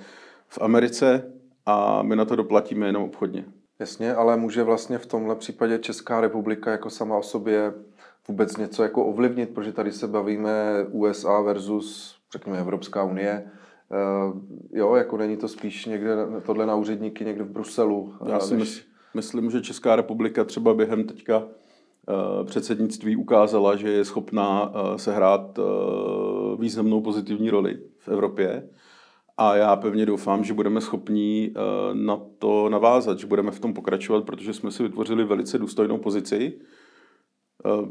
v 0.49 0.59
Americe 0.63 1.33
a 1.67 2.03
my 2.03 2.17
na 2.17 2.25
to 2.25 2.37
doplatíme 2.37 2.87
jenom 2.87 3.03
obchodně. 3.03 3.45
Jasně, 3.79 4.15
ale 4.15 4.37
může 4.37 4.63
vlastně 4.63 4.99
v 4.99 5.07
tomhle 5.07 5.37
případě 5.37 5.79
Česká 5.79 6.21
republika 6.21 6.71
jako 6.71 6.91
sama 6.91 7.17
o 7.17 7.23
sobě 7.23 7.73
vůbec 8.29 8.57
něco 8.57 8.83
jako 8.83 9.07
ovlivnit, 9.07 9.51
protože 9.51 9.73
tady 9.73 9.93
se 9.93 10.09
bavíme 10.09 10.53
USA 10.91 11.41
versus, 11.41 12.17
řekněme, 12.33 12.59
Evropská 12.59 13.05
unie. 13.05 13.51
Uh, 13.93 14.41
jo, 14.73 14.95
jako 14.95 15.17
není 15.17 15.37
to 15.37 15.49
spíš 15.49 15.87
někde, 15.87 16.17
tohle 16.47 16.67
na 16.67 16.75
úředníky 16.75 17.25
někde 17.25 17.45
v 17.45 17.51
Bruselu. 17.51 18.15
Já 18.27 18.41
si 18.41 18.57
než... 18.57 18.87
myslím, 19.15 19.51
že 19.51 19.61
Česká 19.61 19.97
republika 19.97 20.45
třeba 20.45 20.75
během 20.75 21.05
teďka 21.05 21.39
uh, 21.39 21.45
předsednictví 22.45 23.17
ukázala, 23.17 23.77
že 23.77 23.89
je 23.89 24.05
schopná 24.05 24.73
sehrát 24.97 25.59
významnou 26.59 27.01
pozitivní 27.01 27.51
roli 27.51 27.79
v 27.99 28.09
Evropě 28.09 28.69
a 29.37 29.57
já 29.57 29.77
pevně 29.77 30.07
doufám, 30.07 30.45
že 30.45 30.55
budeme 30.55 30.81
schopni 30.81 31.53
eh, 31.55 31.61
na 31.95 32.21
to 32.39 32.69
navázat, 32.69 33.19
že 33.19 33.27
budeme 33.27 33.51
v 33.51 33.61
tom 33.61 33.75
pokračovat, 33.75 34.25
protože 34.25 34.53
jsme 34.53 34.71
si 34.71 34.83
vytvořili 34.83 35.25
velice 35.25 35.59
důstojnou 35.59 35.99
pozici. 35.99 36.53
Eh, 37.67 37.89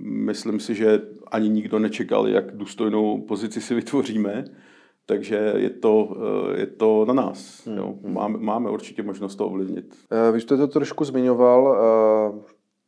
myslím 0.00 0.60
si, 0.60 0.74
že 0.74 1.00
ani 1.30 1.48
nikdo 1.48 1.78
nečekal, 1.78 2.28
jak 2.28 2.56
důstojnou 2.56 3.20
pozici 3.20 3.60
si 3.60 3.74
vytvoříme, 3.74 4.44
takže 5.06 5.52
je 5.56 5.70
to, 5.70 6.16
eh, 6.16 6.60
je 6.60 6.66
to 6.66 7.04
na 7.04 7.14
nás. 7.14 7.66
Hmm. 7.66 7.76
Jo. 7.76 7.94
Máme, 8.02 8.38
máme 8.38 8.70
určitě 8.70 9.02
možnost 9.02 9.36
to 9.36 9.46
ovlivnit. 9.46 9.94
Vy 10.32 10.40
jste 10.40 10.56
to 10.56 10.68
trošku 10.68 11.04
zmiňoval, 11.04 11.76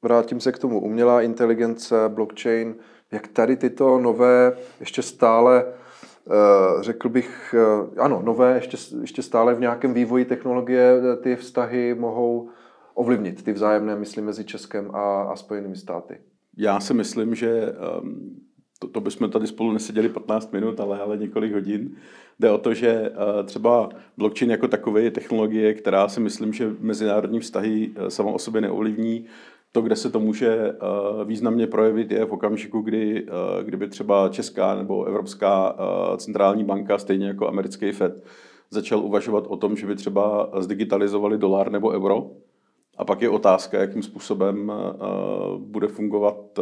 vrátím 0.02 0.40
se 0.40 0.52
k 0.52 0.59
tomu. 0.59 0.80
Umělá 0.80 1.23
inteligence, 1.23 2.09
blockchain, 2.09 2.75
jak 3.12 3.28
tady 3.28 3.56
tyto 3.56 3.99
nové, 3.99 4.56
ještě 4.80 5.02
stále 5.02 5.64
Eh, 6.30 6.83
řekl 6.83 7.09
bych, 7.09 7.54
eh, 7.59 8.00
ano, 8.00 8.23
nové, 8.25 8.54
ještě, 8.54 8.76
ještě 9.00 9.23
stále 9.23 9.54
v 9.54 9.61
nějakém 9.61 9.94
vývoji 9.94 10.25
technologie 10.25 11.00
eh, 11.12 11.16
ty 11.16 11.37
vztahy 11.37 11.94
mohou 11.94 12.49
ovlivnit 12.94 13.44
ty 13.44 13.52
vzájemné 13.52 13.97
mysli 13.97 14.23
mezi 14.23 14.44
Českem 14.44 14.90
a, 14.94 15.23
a 15.23 15.37
Spojenými 15.37 15.76
státy. 15.76 16.18
Já 16.56 16.80
si 16.80 16.94
myslím, 16.94 17.35
že 17.35 17.73
um, 18.02 18.40
to, 18.87 18.91
to 18.91 19.00
bychom 19.00 19.31
tady 19.31 19.47
spolu 19.47 19.73
neseděli 19.73 20.09
15 20.09 20.53
minut, 20.53 20.81
ale, 20.81 21.00
ale 21.00 21.17
několik 21.17 21.53
hodin. 21.53 21.97
Jde 22.41 22.50
o 22.50 22.59
to, 22.59 22.75
že 22.75 23.11
uh, 23.11 23.47
třeba 23.47 23.88
blockchain 24.17 24.50
jako 24.50 24.69
takový 24.69 25.05
je 25.05 25.11
technologie, 25.11 25.75
která 25.75 26.09
si 26.09 26.21
myslím, 26.21 26.53
že 26.53 26.71
mezinárodní 26.81 27.41
vztahy 27.41 27.88
uh, 27.88 28.07
samo 28.09 28.33
o 28.33 28.38
sobě 28.38 28.61
neovlivní 28.61 29.26
to, 29.75 29.83
kde 29.83 29.97
se 29.97 30.11
to 30.11 30.21
může 30.21 30.49
eh, 30.49 31.25
významně 31.25 31.67
projevit, 31.67 32.11
je 32.11 32.25
v 32.25 32.33
okamžiku, 32.33 32.81
kdy, 32.81 33.26
eh, 33.26 33.64
kdyby 33.64 33.88
třeba 33.88 34.29
Česká 34.29 34.75
nebo 34.75 35.05
Evropská 35.05 35.76
eh, 35.79 36.17
centrální 36.17 36.64
banka, 36.64 36.99
stejně 36.99 37.26
jako 37.26 37.49
americký 37.49 37.93
Fed, 37.93 38.25
začal 38.71 39.00
uvažovat 39.00 39.45
o 39.49 39.57
tom, 39.57 39.76
že 39.76 39.87
by 39.87 39.97
třeba 39.97 40.50
zdigitalizovali 40.59 41.38
dolar 41.38 41.73
nebo 41.73 41.91
euro. 41.91 42.31
A 42.97 43.05
pak 43.05 43.23
je 43.23 43.29
otázka, 43.29 43.81
jakým 43.81 44.03
způsobem 44.03 44.73
bude 45.59 45.89
fungovat 45.89 46.59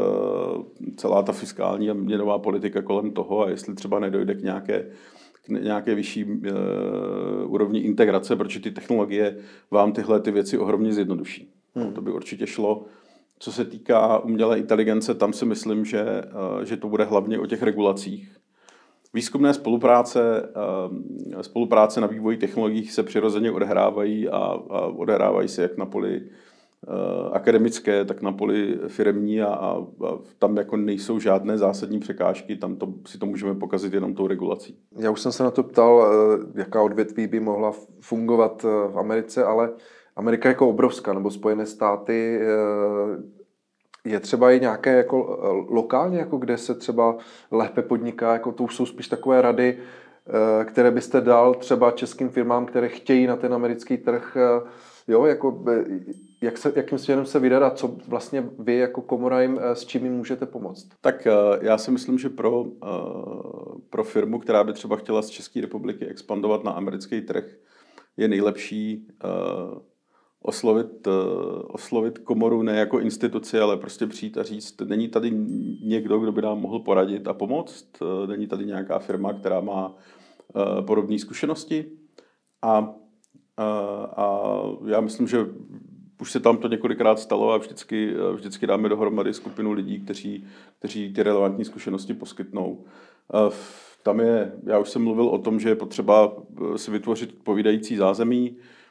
celá 0.97 1.23
ta 1.23 1.33
fiskální 1.33 1.91
a 1.91 1.95
měnová 1.95 2.39
politika 2.39 2.83
kolem 2.83 3.11
toho 3.11 3.45
a 3.45 3.51
jestli 3.51 3.75
třeba 3.75 3.99
nedojde 3.99 4.35
k 4.35 4.43
nějaké 4.43 4.87
k 5.45 5.49
nějaké 5.49 5.95
vyšší 5.95 6.25
uh, 6.25 6.33
úrovni 7.47 7.81
integrace, 7.81 8.37
protože 8.37 8.61
ty 8.61 8.71
technologie 8.71 9.37
vám 9.71 9.93
tyhle 9.93 10.21
ty 10.21 10.31
věci 10.31 10.59
ohromně 10.59 10.93
zjednoduší. 10.93 11.51
Hmm. 11.75 11.93
To 11.93 12.03
by 12.03 12.12
určitě 12.12 12.47
šlo 12.47 12.87
co 13.43 13.53
se 13.53 13.65
týká 13.65 14.19
umělé 14.19 14.59
inteligence, 14.59 15.15
tam 15.15 15.33
si 15.33 15.47
myslím, 15.47 15.85
že, 15.85 16.01
eh, 16.01 16.67
že 16.67 16.77
to 16.77 16.89
bude 16.89 17.05
hlavně 17.05 17.39
o 17.39 17.47
těch 17.47 17.62
regulacích. 17.62 18.37
Výzkumné 19.14 19.54
spolupráce, 19.54 20.49
eh, 21.38 21.42
spolupráce 21.42 22.00
na 22.00 22.07
vývoji 22.07 22.37
technologií 22.37 22.87
se 22.87 23.02
přirozeně 23.02 23.52
odehrávají 23.52 24.28
a, 24.28 24.54
odehrávají 24.97 25.49
se 25.49 25.62
jak 25.62 25.76
na 25.76 25.87
poli 25.87 26.23
eh, 26.23 27.31
akademické, 27.33 28.04
tak 28.04 28.23
na 28.23 28.33
poli 28.33 28.78
firmní 28.88 29.42
a, 29.42 29.47
a, 29.47 29.76
a 30.07 30.19
tam 30.38 30.57
jako 30.57 30.76
nejsou 30.76 31.19
žádné 31.19 31.59
zásadní 31.59 32.00
překážky, 32.00 32.57
tam 32.57 32.76
to, 32.76 32.95
si 33.07 33.19
to 33.19 33.26
můžeme 33.26 33.54
pokazit 33.54 33.92
jenom 33.92 34.14
tou 34.14 34.26
regulací. 34.26 34.76
Já 34.99 35.11
už 35.11 35.21
jsem 35.21 35.33
se 35.33 35.42
na 35.42 35.50
to 35.50 35.62
ptal, 35.62 36.12
jaká 36.54 36.83
odvětví 36.83 37.26
by 37.26 37.40
mohla 37.40 37.73
fungovat 38.00 38.62
v 38.62 38.99
Americe, 38.99 39.45
ale 39.45 39.71
Amerika 40.16 40.49
jako 40.49 40.69
obrovská, 40.69 41.12
nebo 41.12 41.31
Spojené 41.31 41.66
státy, 41.66 42.40
je 44.04 44.21
třeba 44.21 44.52
i 44.52 44.61
nějaké 44.61 44.97
jako 44.97 45.38
lokálně, 45.68 46.18
jako 46.18 46.37
kde 46.37 46.59
se 46.59 46.75
třeba 46.75 47.16
lépe 47.50 47.82
podniká, 47.82 48.32
jako 48.32 48.52
to 48.52 48.64
už 48.64 48.76
jsou 48.76 48.87
spíš 48.87 49.09
takové 49.09 49.42
rady, 49.42 49.78
které 50.64 50.90
byste 50.90 51.21
dal 51.21 51.54
třeba 51.54 51.90
českým 51.90 52.28
firmám, 52.28 52.66
které 52.66 52.88
chtějí 52.88 53.26
na 53.26 53.37
ten 53.37 53.54
americký 53.54 53.97
trh, 53.97 54.37
jo, 55.09 55.25
jako 55.25 55.64
jak 56.40 56.59
se, 56.59 56.73
jakým 56.76 56.99
směrem 56.99 57.26
se 57.26 57.38
vydat 57.38 57.62
a 57.62 57.71
co 57.71 57.97
vlastně 58.09 58.49
vy 58.59 58.76
jako 58.76 59.00
komora 59.00 59.42
jim, 59.42 59.61
s 59.62 59.85
čím 59.85 60.04
jim 60.04 60.14
můžete 60.14 60.47
pomoct? 60.47 60.88
Tak 61.00 61.28
já 61.61 61.78
si 61.78 61.90
myslím, 61.90 62.18
že 62.18 62.28
pro, 62.28 62.64
pro 63.90 64.04
firmu, 64.04 64.38
která 64.38 64.64
by 64.64 64.73
třeba 64.73 64.97
chtěla 64.97 65.23
z 65.23 65.28
České 65.28 65.61
republiky 65.61 66.06
expandovat 66.06 66.64
na 66.64 66.73
americký 66.73 67.21
trh, 67.21 67.44
je 68.16 68.28
nejlepší 68.28 69.09
oslovit, 70.43 71.07
uh, 71.07 71.13
oslovit 71.67 72.19
komoru 72.19 72.63
ne 72.63 72.77
jako 72.77 73.01
instituci, 73.01 73.59
ale 73.59 73.77
prostě 73.77 74.07
přijít 74.07 74.39
a 74.39 74.43
říct, 74.43 74.81
není 74.81 75.09
tady 75.09 75.31
někdo, 75.85 76.19
kdo 76.19 76.33
by 76.33 76.43
nám 76.43 76.61
mohl 76.61 76.79
poradit 76.79 77.29
a 77.29 77.35
pomoct, 77.35 78.03
uh, 78.03 78.27
není 78.27 78.47
tady 78.47 78.67
nějaká 78.67 78.99
firma, 78.99 79.33
která 79.33 79.61
má 79.61 79.89
uh, 79.89 80.87
podobné 80.87 81.19
zkušenosti. 81.19 81.85
A, 82.63 82.79
uh, 82.79 82.87
a 84.17 84.43
já 84.87 85.01
myslím, 85.01 85.29
že 85.29 85.47
už 86.21 86.33
se 86.33 86.41
tam 86.41 86.57
to 86.57 86.69
několikrát 86.69 87.19
stalo 87.19 87.53
a 87.53 87.57
vždycky, 87.57 88.15
vždycky 88.35 88.67
dáme 88.67 88.89
dohromady 88.89 89.35
skupinu 89.35 89.73
lidí, 89.73 90.01
kteří, 90.01 90.45
kteří 90.79 91.13
ty 91.13 91.23
relevantní 91.23 91.65
zkušenosti 91.65 92.15
poskytnou. 92.15 92.85
Tam 94.03 94.21
je, 94.21 94.53
já 94.67 94.79
už 94.79 94.91
jsem 94.91 95.05
mluvil 95.05 95.27
o 95.27 95.39
tom, 95.39 95.61
že 95.61 95.69
je 95.69 95.75
potřeba 95.75 96.33
si 96.77 96.91
vytvořit 96.91 97.33
odpovídající 97.33 97.97
zázemí, 97.97 98.57
Eh, 98.57 98.82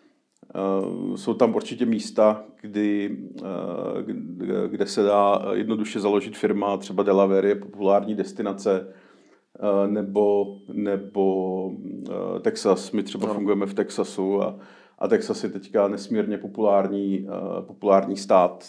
jsou 1.16 1.34
tam 1.34 1.56
určitě 1.56 1.86
místa, 1.86 2.44
kdy, 2.62 3.18
eh, 3.40 4.68
kde 4.68 4.86
se 4.86 5.04
dá 5.04 5.42
jednoduše 5.54 6.00
založit 6.00 6.38
firma, 6.38 6.78
třeba 6.78 7.04
Delaware 7.04 7.46
je 7.46 7.56
populární 7.56 8.16
destinace, 8.16 8.88
eh, 9.60 9.88
nebo, 9.88 10.58
nebo 10.74 11.72
Texas. 12.42 12.92
My 12.92 13.04
třeba 13.04 13.28
no. 13.28 13.34
fungujeme 13.34 13.66
v 13.66 13.74
Texasu 13.74 14.44
a, 14.44 14.60
a 15.00 15.08
Texas 15.08 15.44
je 15.44 15.50
teďka 15.50 15.88
nesmírně 15.88 16.38
populární, 16.38 17.28
populární 17.62 18.18
stát 18.18 18.64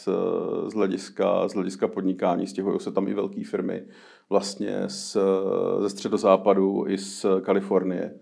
z 0.69 0.75
hlediska, 0.75 1.49
z 1.49 1.55
hlediska 1.55 1.89
podnikání. 1.89 2.47
Stěhují 2.47 2.81
se 2.81 2.93
tam 2.93 3.09
i 3.09 3.15
velké 3.15 3.45
firmy 3.45 3.83
vlastně 4.31 4.83
z, 4.87 5.17
ze 5.81 5.91
středozápadu 5.91 6.85
i 6.89 6.99
z 6.99 7.27
Kalifornie. 7.41 8.15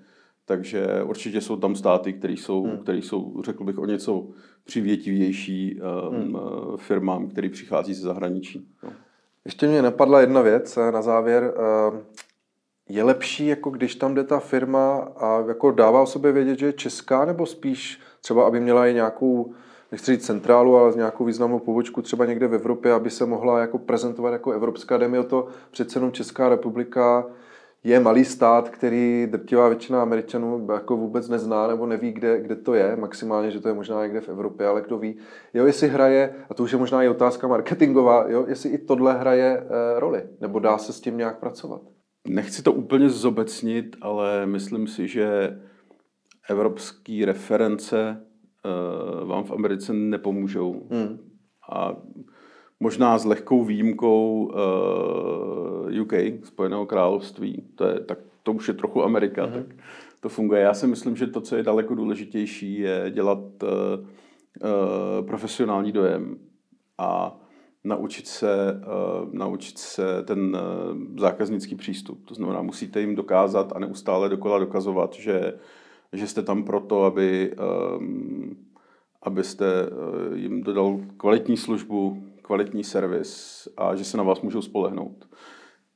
Takže 0.51 1.03
určitě 1.05 1.41
jsou 1.41 1.57
tam 1.57 1.75
státy, 1.75 2.13
které 2.13 2.33
jsou, 2.33 2.63
hmm. 2.63 2.79
které 2.79 2.99
jsou, 2.99 3.43
řekl 3.45 3.65
bych, 3.65 3.79
o 3.79 3.87
něco 3.87 4.27
přivětivější 4.65 5.81
um, 5.81 6.17
hmm. 6.17 6.37
Eh, 6.37 6.77
firmám, 6.77 7.29
které 7.29 7.49
přichází 7.49 7.95
ze 7.95 8.03
zahraničí. 8.03 8.69
No. 8.83 8.93
Ještě 9.45 9.69
mě 9.69 9.83
napadla 9.83 10.21
jedna 10.21 10.41
věc 10.41 10.77
eh, 10.77 10.93
na 10.93 11.03
závěr. 11.03 11.55
Eh, 11.57 11.99
je 12.89 13.03
lepší, 13.03 13.47
jako 13.47 13.71
když 13.71 13.95
tam 13.95 14.15
jde 14.15 14.25
ta 14.25 14.41
firma 14.41 14.97
a 15.17 15.45
jako 15.49 15.71
dává 15.71 16.03
o 16.03 16.07
sobě 16.07 16.33
vědět, 16.33 16.59
že 16.59 16.67
je 16.67 16.73
česká, 16.73 17.25
nebo 17.25 17.47
spíš 17.47 18.01
třeba, 18.21 18.47
aby 18.47 18.61
měla 18.61 18.87
i 18.87 18.95
nějakou, 18.95 19.53
nechci 19.93 20.13
říct 20.13 20.27
centrálu, 20.27 20.77
ale 20.77 20.97
nějakou 20.97 21.25
významnou 21.25 21.59
pobočku 21.59 22.03
třeba 22.03 22.27
někde 22.27 22.49
v 22.49 22.55
Evropě, 22.55 22.93
aby 22.93 23.11
se 23.11 23.27
mohla 23.27 23.61
jako 23.61 23.79
prezentovat 23.79 24.31
jako 24.31 24.53
evropská. 24.53 24.99
Jde 24.99 25.09
mi 25.09 25.19
o 25.19 25.25
to, 25.25 25.49
přece 25.71 25.99
jenom 25.99 26.13
Česká 26.13 26.49
republika 26.49 27.27
je 27.85 28.01
malý 28.01 28.25
stát, 28.25 28.69
který 28.69 29.27
drtivá 29.31 29.69
většina 29.69 30.03
Američanů 30.03 30.69
jako 30.73 30.97
vůbec 30.97 31.29
nezná 31.29 31.67
nebo 31.67 31.87
neví, 31.87 32.13
kde, 32.13 32.41
kde 32.41 32.57
to 32.57 32.75
je. 32.75 32.97
Maximálně, 32.97 33.51
že 33.51 33.61
to 33.61 33.69
je 33.69 33.75
možná 33.75 34.03
někde 34.03 34.21
v 34.21 34.29
Evropě, 34.29 34.67
ale 34.67 34.83
kdo 34.83 34.99
ví. 34.99 35.19
Jo, 35.55 35.67
jestli 35.67 35.89
hraje, 35.89 36.35
a 36.51 36.55
to 36.55 36.63
už 36.63 36.73
je 36.73 36.79
možná 36.79 37.03
i 37.03 37.09
otázka 37.09 37.49
marketingová, 37.49 38.31
jo, 38.31 38.45
jestli 38.49 38.71
i 38.71 38.79
tohle 38.79 39.19
hraje 39.19 39.59
e, 39.59 40.01
roli, 40.01 40.23
nebo 40.41 40.59
dá 40.59 40.79
se 40.79 40.93
s 40.93 41.01
tím 41.01 41.17
nějak 41.17 41.41
pracovat. 41.41 41.83
Nechci 42.29 42.63
to 42.63 42.73
úplně 42.73 43.09
zobecnit, 43.09 43.97
ale 44.01 44.47
myslím 44.47 44.87
si, 44.87 45.09
že 45.09 45.59
evropské 46.49 47.23
reference 47.27 48.01
e, 48.01 49.25
vám 49.25 49.45
v 49.45 49.53
Americe 49.53 49.93
nepomůžou. 49.93 50.89
Hmm. 50.91 51.19
A 51.73 51.97
možná 52.81 53.19
s 53.19 53.25
lehkou 53.25 53.65
výjimkou 53.65 54.53
eh, 54.53 54.59
UK, 56.01 56.13
Spojeného 56.45 56.87
království, 56.87 57.65
to, 57.75 57.85
je, 57.85 58.01
tak 58.01 58.19
to 58.43 58.53
už 58.53 58.69
je 58.69 58.75
trochu 58.75 59.05
Amerika, 59.05 59.47
mm-hmm. 59.47 59.53
tak 59.53 59.77
to 60.21 60.29
funguje. 60.29 60.61
Já 60.61 60.75
si 60.75 60.87
myslím, 60.87 61.17
že 61.17 61.27
to, 61.27 61.41
co 61.41 61.57
je 61.57 61.63
daleko 61.63 61.95
důležitější, 61.95 62.79
je 62.79 63.11
dělat 63.11 63.39
uh, 63.39 63.69
uh, 63.69 65.27
profesionální 65.27 65.93
dojem 65.93 66.39
a 66.99 67.41
naučit 67.85 68.27
se, 68.27 68.81
uh, 68.87 69.35
naučit 69.35 69.79
se 69.79 70.23
ten 70.23 70.57
uh, 70.57 71.19
zákaznický 71.19 71.75
přístup. 71.75 72.27
To 72.27 72.35
znamená, 72.35 72.63
musíte 72.63 73.01
jim 73.01 73.15
dokázat 73.15 73.73
a 73.77 73.79
neustále 73.79 74.29
dokola 74.29 74.59
dokazovat, 74.59 75.15
že, 75.15 75.59
že 76.13 76.27
jste 76.27 76.43
tam 76.43 76.65
proto, 76.65 77.05
aby, 77.05 77.55
um, 77.99 78.57
abyste 79.23 79.65
uh, 79.87 80.37
jim 80.37 80.63
dodal 80.63 81.01
kvalitní 81.17 81.57
službu, 81.57 82.25
kvalitní 82.43 82.85
servis 82.85 83.69
a 83.77 83.95
že 83.95 84.05
se 84.05 84.17
na 84.17 84.23
vás 84.23 84.41
můžou 84.41 84.63
spolehnout. 84.63 85.29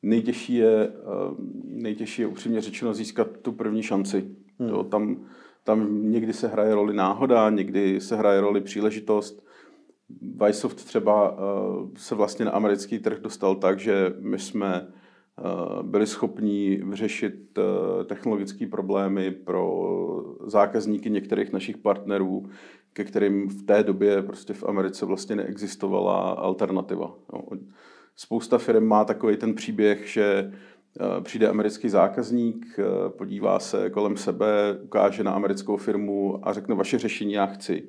Nejtěžší 0.04 0.54
je, 0.54 0.88
eh, 0.88 1.34
nejtěžší 1.64 2.22
je 2.22 2.28
upřímně 2.28 2.60
řečeno 2.60 2.94
získat 2.94 3.28
tu 3.42 3.52
první 3.52 3.82
šanci. 3.82 4.24
Hmm. 4.58 4.68
Jo, 4.68 4.84
tam, 4.84 5.26
tam 5.64 6.10
někdy 6.10 6.32
se 6.32 6.48
hraje 6.48 6.74
roli 6.74 6.94
náhoda, 6.94 7.50
někdy 7.50 8.00
se 8.00 8.16
hraje 8.16 8.40
roli 8.40 8.60
příležitost. 8.60 9.44
Vysoft 10.46 10.76
třeba 10.84 11.30
uh, 11.30 11.88
se 11.96 12.14
vlastně 12.14 12.44
na 12.44 12.50
americký 12.50 12.98
trh 12.98 13.20
dostal 13.20 13.54
tak, 13.54 13.78
že 13.78 14.14
my 14.18 14.38
jsme 14.38 14.86
uh, 14.86 15.82
byli 15.82 16.06
schopni 16.06 16.82
vyřešit 16.84 17.58
technologické 18.06 18.66
problémy 18.66 19.30
pro 19.30 19.86
zákazníky 20.46 21.10
některých 21.10 21.52
našich 21.52 21.78
partnerů, 21.78 22.50
ke 22.92 23.04
kterým 23.04 23.48
v 23.48 23.62
té 23.62 23.82
době 23.82 24.22
prostě 24.22 24.52
v 24.52 24.64
Americe 24.64 25.06
vlastně 25.06 25.36
neexistovala 25.36 26.30
alternativa. 26.30 27.14
Spousta 28.16 28.58
firm 28.58 28.84
má 28.84 29.04
takový 29.04 29.36
ten 29.36 29.54
příběh, 29.54 30.08
že 30.08 30.52
eh, 31.00 31.20
přijde 31.20 31.48
americký 31.48 31.88
zákazník, 31.88 32.66
eh, 32.78 33.10
podívá 33.10 33.58
se 33.58 33.90
kolem 33.90 34.16
sebe, 34.16 34.78
ukáže 34.82 35.24
na 35.24 35.32
americkou 35.32 35.76
firmu 35.76 36.48
a 36.48 36.52
řekne 36.52 36.74
vaše 36.74 36.98
řešení 36.98 37.32
já 37.32 37.46
chci. 37.46 37.88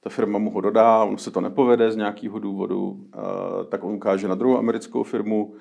Ta 0.00 0.10
firma 0.10 0.38
mu 0.38 0.50
ho 0.50 0.60
dodá, 0.60 1.04
on 1.04 1.18
se 1.18 1.30
to 1.30 1.40
nepovede 1.40 1.90
z 1.90 1.96
nějakého 1.96 2.38
důvodu, 2.38 3.06
eh, 3.14 3.18
tak 3.68 3.84
on 3.84 3.94
ukáže 3.94 4.28
na 4.28 4.34
druhou 4.34 4.58
americkou 4.58 5.02
firmu, 5.02 5.54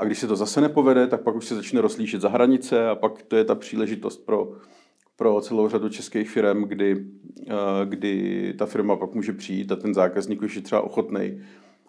a 0.00 0.04
když 0.04 0.18
se 0.18 0.26
to 0.26 0.36
zase 0.36 0.60
nepovede, 0.60 1.06
tak 1.06 1.22
pak 1.22 1.34
už 1.34 1.46
se 1.46 1.54
začne 1.54 1.80
rozlížet 1.80 2.20
za 2.20 2.28
hranice 2.28 2.88
a 2.88 2.94
pak 2.94 3.22
to 3.22 3.36
je 3.36 3.44
ta 3.44 3.54
příležitost 3.54 4.26
pro 4.26 4.52
pro 5.16 5.40
celou 5.40 5.68
řadu 5.68 5.88
českých 5.88 6.30
firm, 6.30 6.62
kdy, 6.62 7.06
kdy 7.84 8.54
ta 8.58 8.66
firma 8.66 8.96
pak 8.96 9.14
může 9.14 9.32
přijít 9.32 9.72
a 9.72 9.76
ten 9.76 9.94
zákazník 9.94 10.42
už 10.42 10.56
je 10.56 10.62
třeba 10.62 10.80
ochotný 10.80 11.40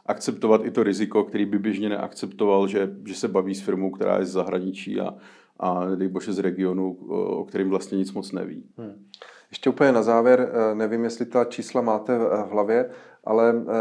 akceptovat 0.05 0.65
i 0.65 0.71
to 0.71 0.83
riziko, 0.83 1.23
který 1.23 1.45
by 1.45 1.59
běžně 1.59 1.89
neakceptoval, 1.89 2.67
že, 2.67 2.95
že 3.05 3.15
se 3.15 3.27
baví 3.27 3.55
s 3.55 3.61
firmou, 3.61 3.91
která 3.91 4.17
je 4.17 4.25
z 4.25 4.31
zahraničí 4.31 5.01
a, 5.01 5.15
a 5.59 5.95
dej 5.95 6.07
bože 6.07 6.33
z 6.33 6.39
regionu, 6.39 6.93
o 7.09 7.45
kterým 7.45 7.69
vlastně 7.69 7.97
nic 7.97 8.13
moc 8.13 8.31
neví. 8.31 8.63
Hmm. 8.77 9.05
Ještě 9.49 9.69
úplně 9.69 9.91
na 9.91 10.03
závěr, 10.03 10.51
eh, 10.51 10.75
nevím, 10.75 11.03
jestli 11.03 11.25
ta 11.25 11.45
čísla 11.45 11.81
máte 11.81 12.17
v 12.17 12.49
hlavě, 12.51 12.89
ale 13.23 13.53
eh, 13.57 13.73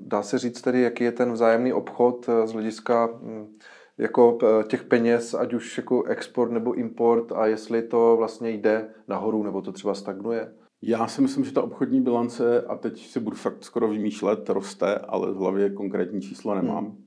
dá 0.00 0.22
se 0.22 0.38
říct 0.38 0.62
tedy, 0.62 0.80
jaký 0.80 1.04
je 1.04 1.12
ten 1.12 1.32
vzájemný 1.32 1.72
obchod 1.72 2.26
z 2.44 2.52
hlediska 2.52 3.06
hm, 3.06 3.56
jako 3.98 4.38
eh, 4.42 4.64
těch 4.64 4.84
peněz, 4.84 5.34
ať 5.34 5.54
už 5.54 5.76
jako 5.78 6.02
export 6.02 6.52
nebo 6.52 6.74
import 6.74 7.32
a 7.32 7.46
jestli 7.46 7.82
to 7.82 8.16
vlastně 8.16 8.50
jde 8.50 8.88
nahoru 9.08 9.42
nebo 9.42 9.62
to 9.62 9.72
třeba 9.72 9.94
stagnuje? 9.94 10.52
Já 10.86 11.06
si 11.06 11.22
myslím, 11.22 11.44
že 11.44 11.52
ta 11.52 11.62
obchodní 11.62 12.00
bilance, 12.00 12.62
a 12.62 12.76
teď 12.76 13.06
si 13.06 13.20
budu 13.20 13.36
fakt 13.36 13.64
skoro 13.64 13.88
vymýšlet, 13.88 14.48
roste, 14.48 14.98
ale 14.98 15.32
v 15.32 15.36
hlavě 15.36 15.70
konkrétní 15.70 16.22
číslo 16.22 16.54
nemám. 16.54 16.84
Hmm. 16.84 17.04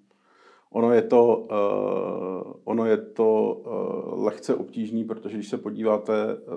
Ono 0.72 0.94
je 0.94 1.02
to, 1.02 1.38
uh, 1.38 2.54
ono 2.64 2.86
je 2.86 2.98
to 2.98 3.54
uh, 3.54 4.24
lehce 4.24 4.56
obtížný, 4.56 5.04
protože 5.04 5.38
když 5.38 5.50
se 5.50 5.58
podíváte 5.58 6.14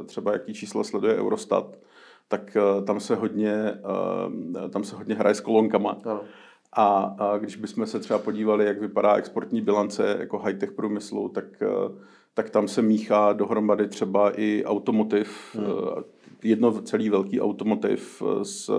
třeba, 0.07 0.33
jaký 0.33 0.55
číslo 0.55 0.85
sleduje 0.85 1.17
Eurostat, 1.17 1.79
tak 2.29 2.57
uh, 2.57 2.85
tam 2.85 3.01
se 3.01 3.15
hodně, 3.15 3.55
uh, 4.63 4.71
tam 4.71 4.85
se 4.85 4.97
hodně 4.97 5.15
hraje 5.15 5.35
s 5.35 5.41
kolonkama. 5.41 5.99
Ano. 6.05 6.21
A, 6.73 7.17
a 7.19 7.39
když 7.39 7.57
bychom 7.57 7.87
se 7.87 7.99
třeba 8.01 8.19
podívali, 8.19 8.65
jak 8.65 8.81
vypadá 8.81 9.15
exportní 9.15 9.61
bilance 9.61 10.17
jako 10.21 10.39
high-tech 10.39 10.73
průmyslu, 10.73 11.29
tak, 11.29 11.45
eh, 11.63 11.93
tak 12.35 12.51
tam 12.51 12.69
se 12.69 12.83
míchá 12.83 13.33
dohromady 13.33 13.89
třeba 13.89 14.41
i 14.41 14.65
automotiv, 14.65 15.57
hmm. 15.59 15.67
Eh, 16.45 16.49
jedno 16.49 16.83
celý 16.83 17.11
velký 17.11 17.41
automotiv 17.41 18.23
s, 18.43 18.71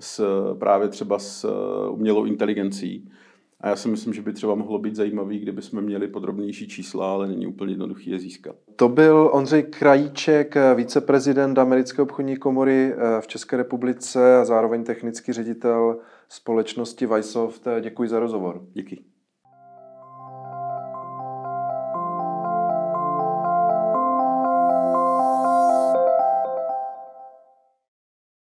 s 0.00 0.24
právě 0.58 0.88
třeba 0.88 1.18
s 1.18 1.48
umělou 1.90 2.24
inteligencí. 2.24 3.08
A 3.62 3.68
já 3.68 3.76
si 3.76 3.88
myslím, 3.88 4.14
že 4.14 4.22
by 4.22 4.32
třeba 4.32 4.54
mohlo 4.54 4.78
být 4.78 4.96
zajímavý, 4.96 5.38
kdyby 5.38 5.62
jsme 5.62 5.80
měli 5.80 6.08
podrobnější 6.08 6.68
čísla, 6.68 7.12
ale 7.12 7.28
není 7.28 7.46
úplně 7.46 7.72
jednoduchý 7.72 8.10
je 8.10 8.18
získat. 8.18 8.56
To 8.76 8.88
byl 8.88 9.30
Ondřej 9.32 9.62
Krajíček, 9.62 10.54
viceprezident 10.74 11.58
Americké 11.58 12.02
obchodní 12.02 12.36
komory 12.36 12.92
eh, 12.92 13.20
v 13.20 13.26
České 13.26 13.56
republice 13.56 14.36
a 14.36 14.44
zároveň 14.44 14.84
technický 14.84 15.32
ředitel 15.32 15.98
společnosti 16.28 17.06
Vajsoft. 17.06 17.68
Děkuji 17.80 18.08
za 18.08 18.20
rozhovor. 18.20 18.62
Díky. 18.72 19.11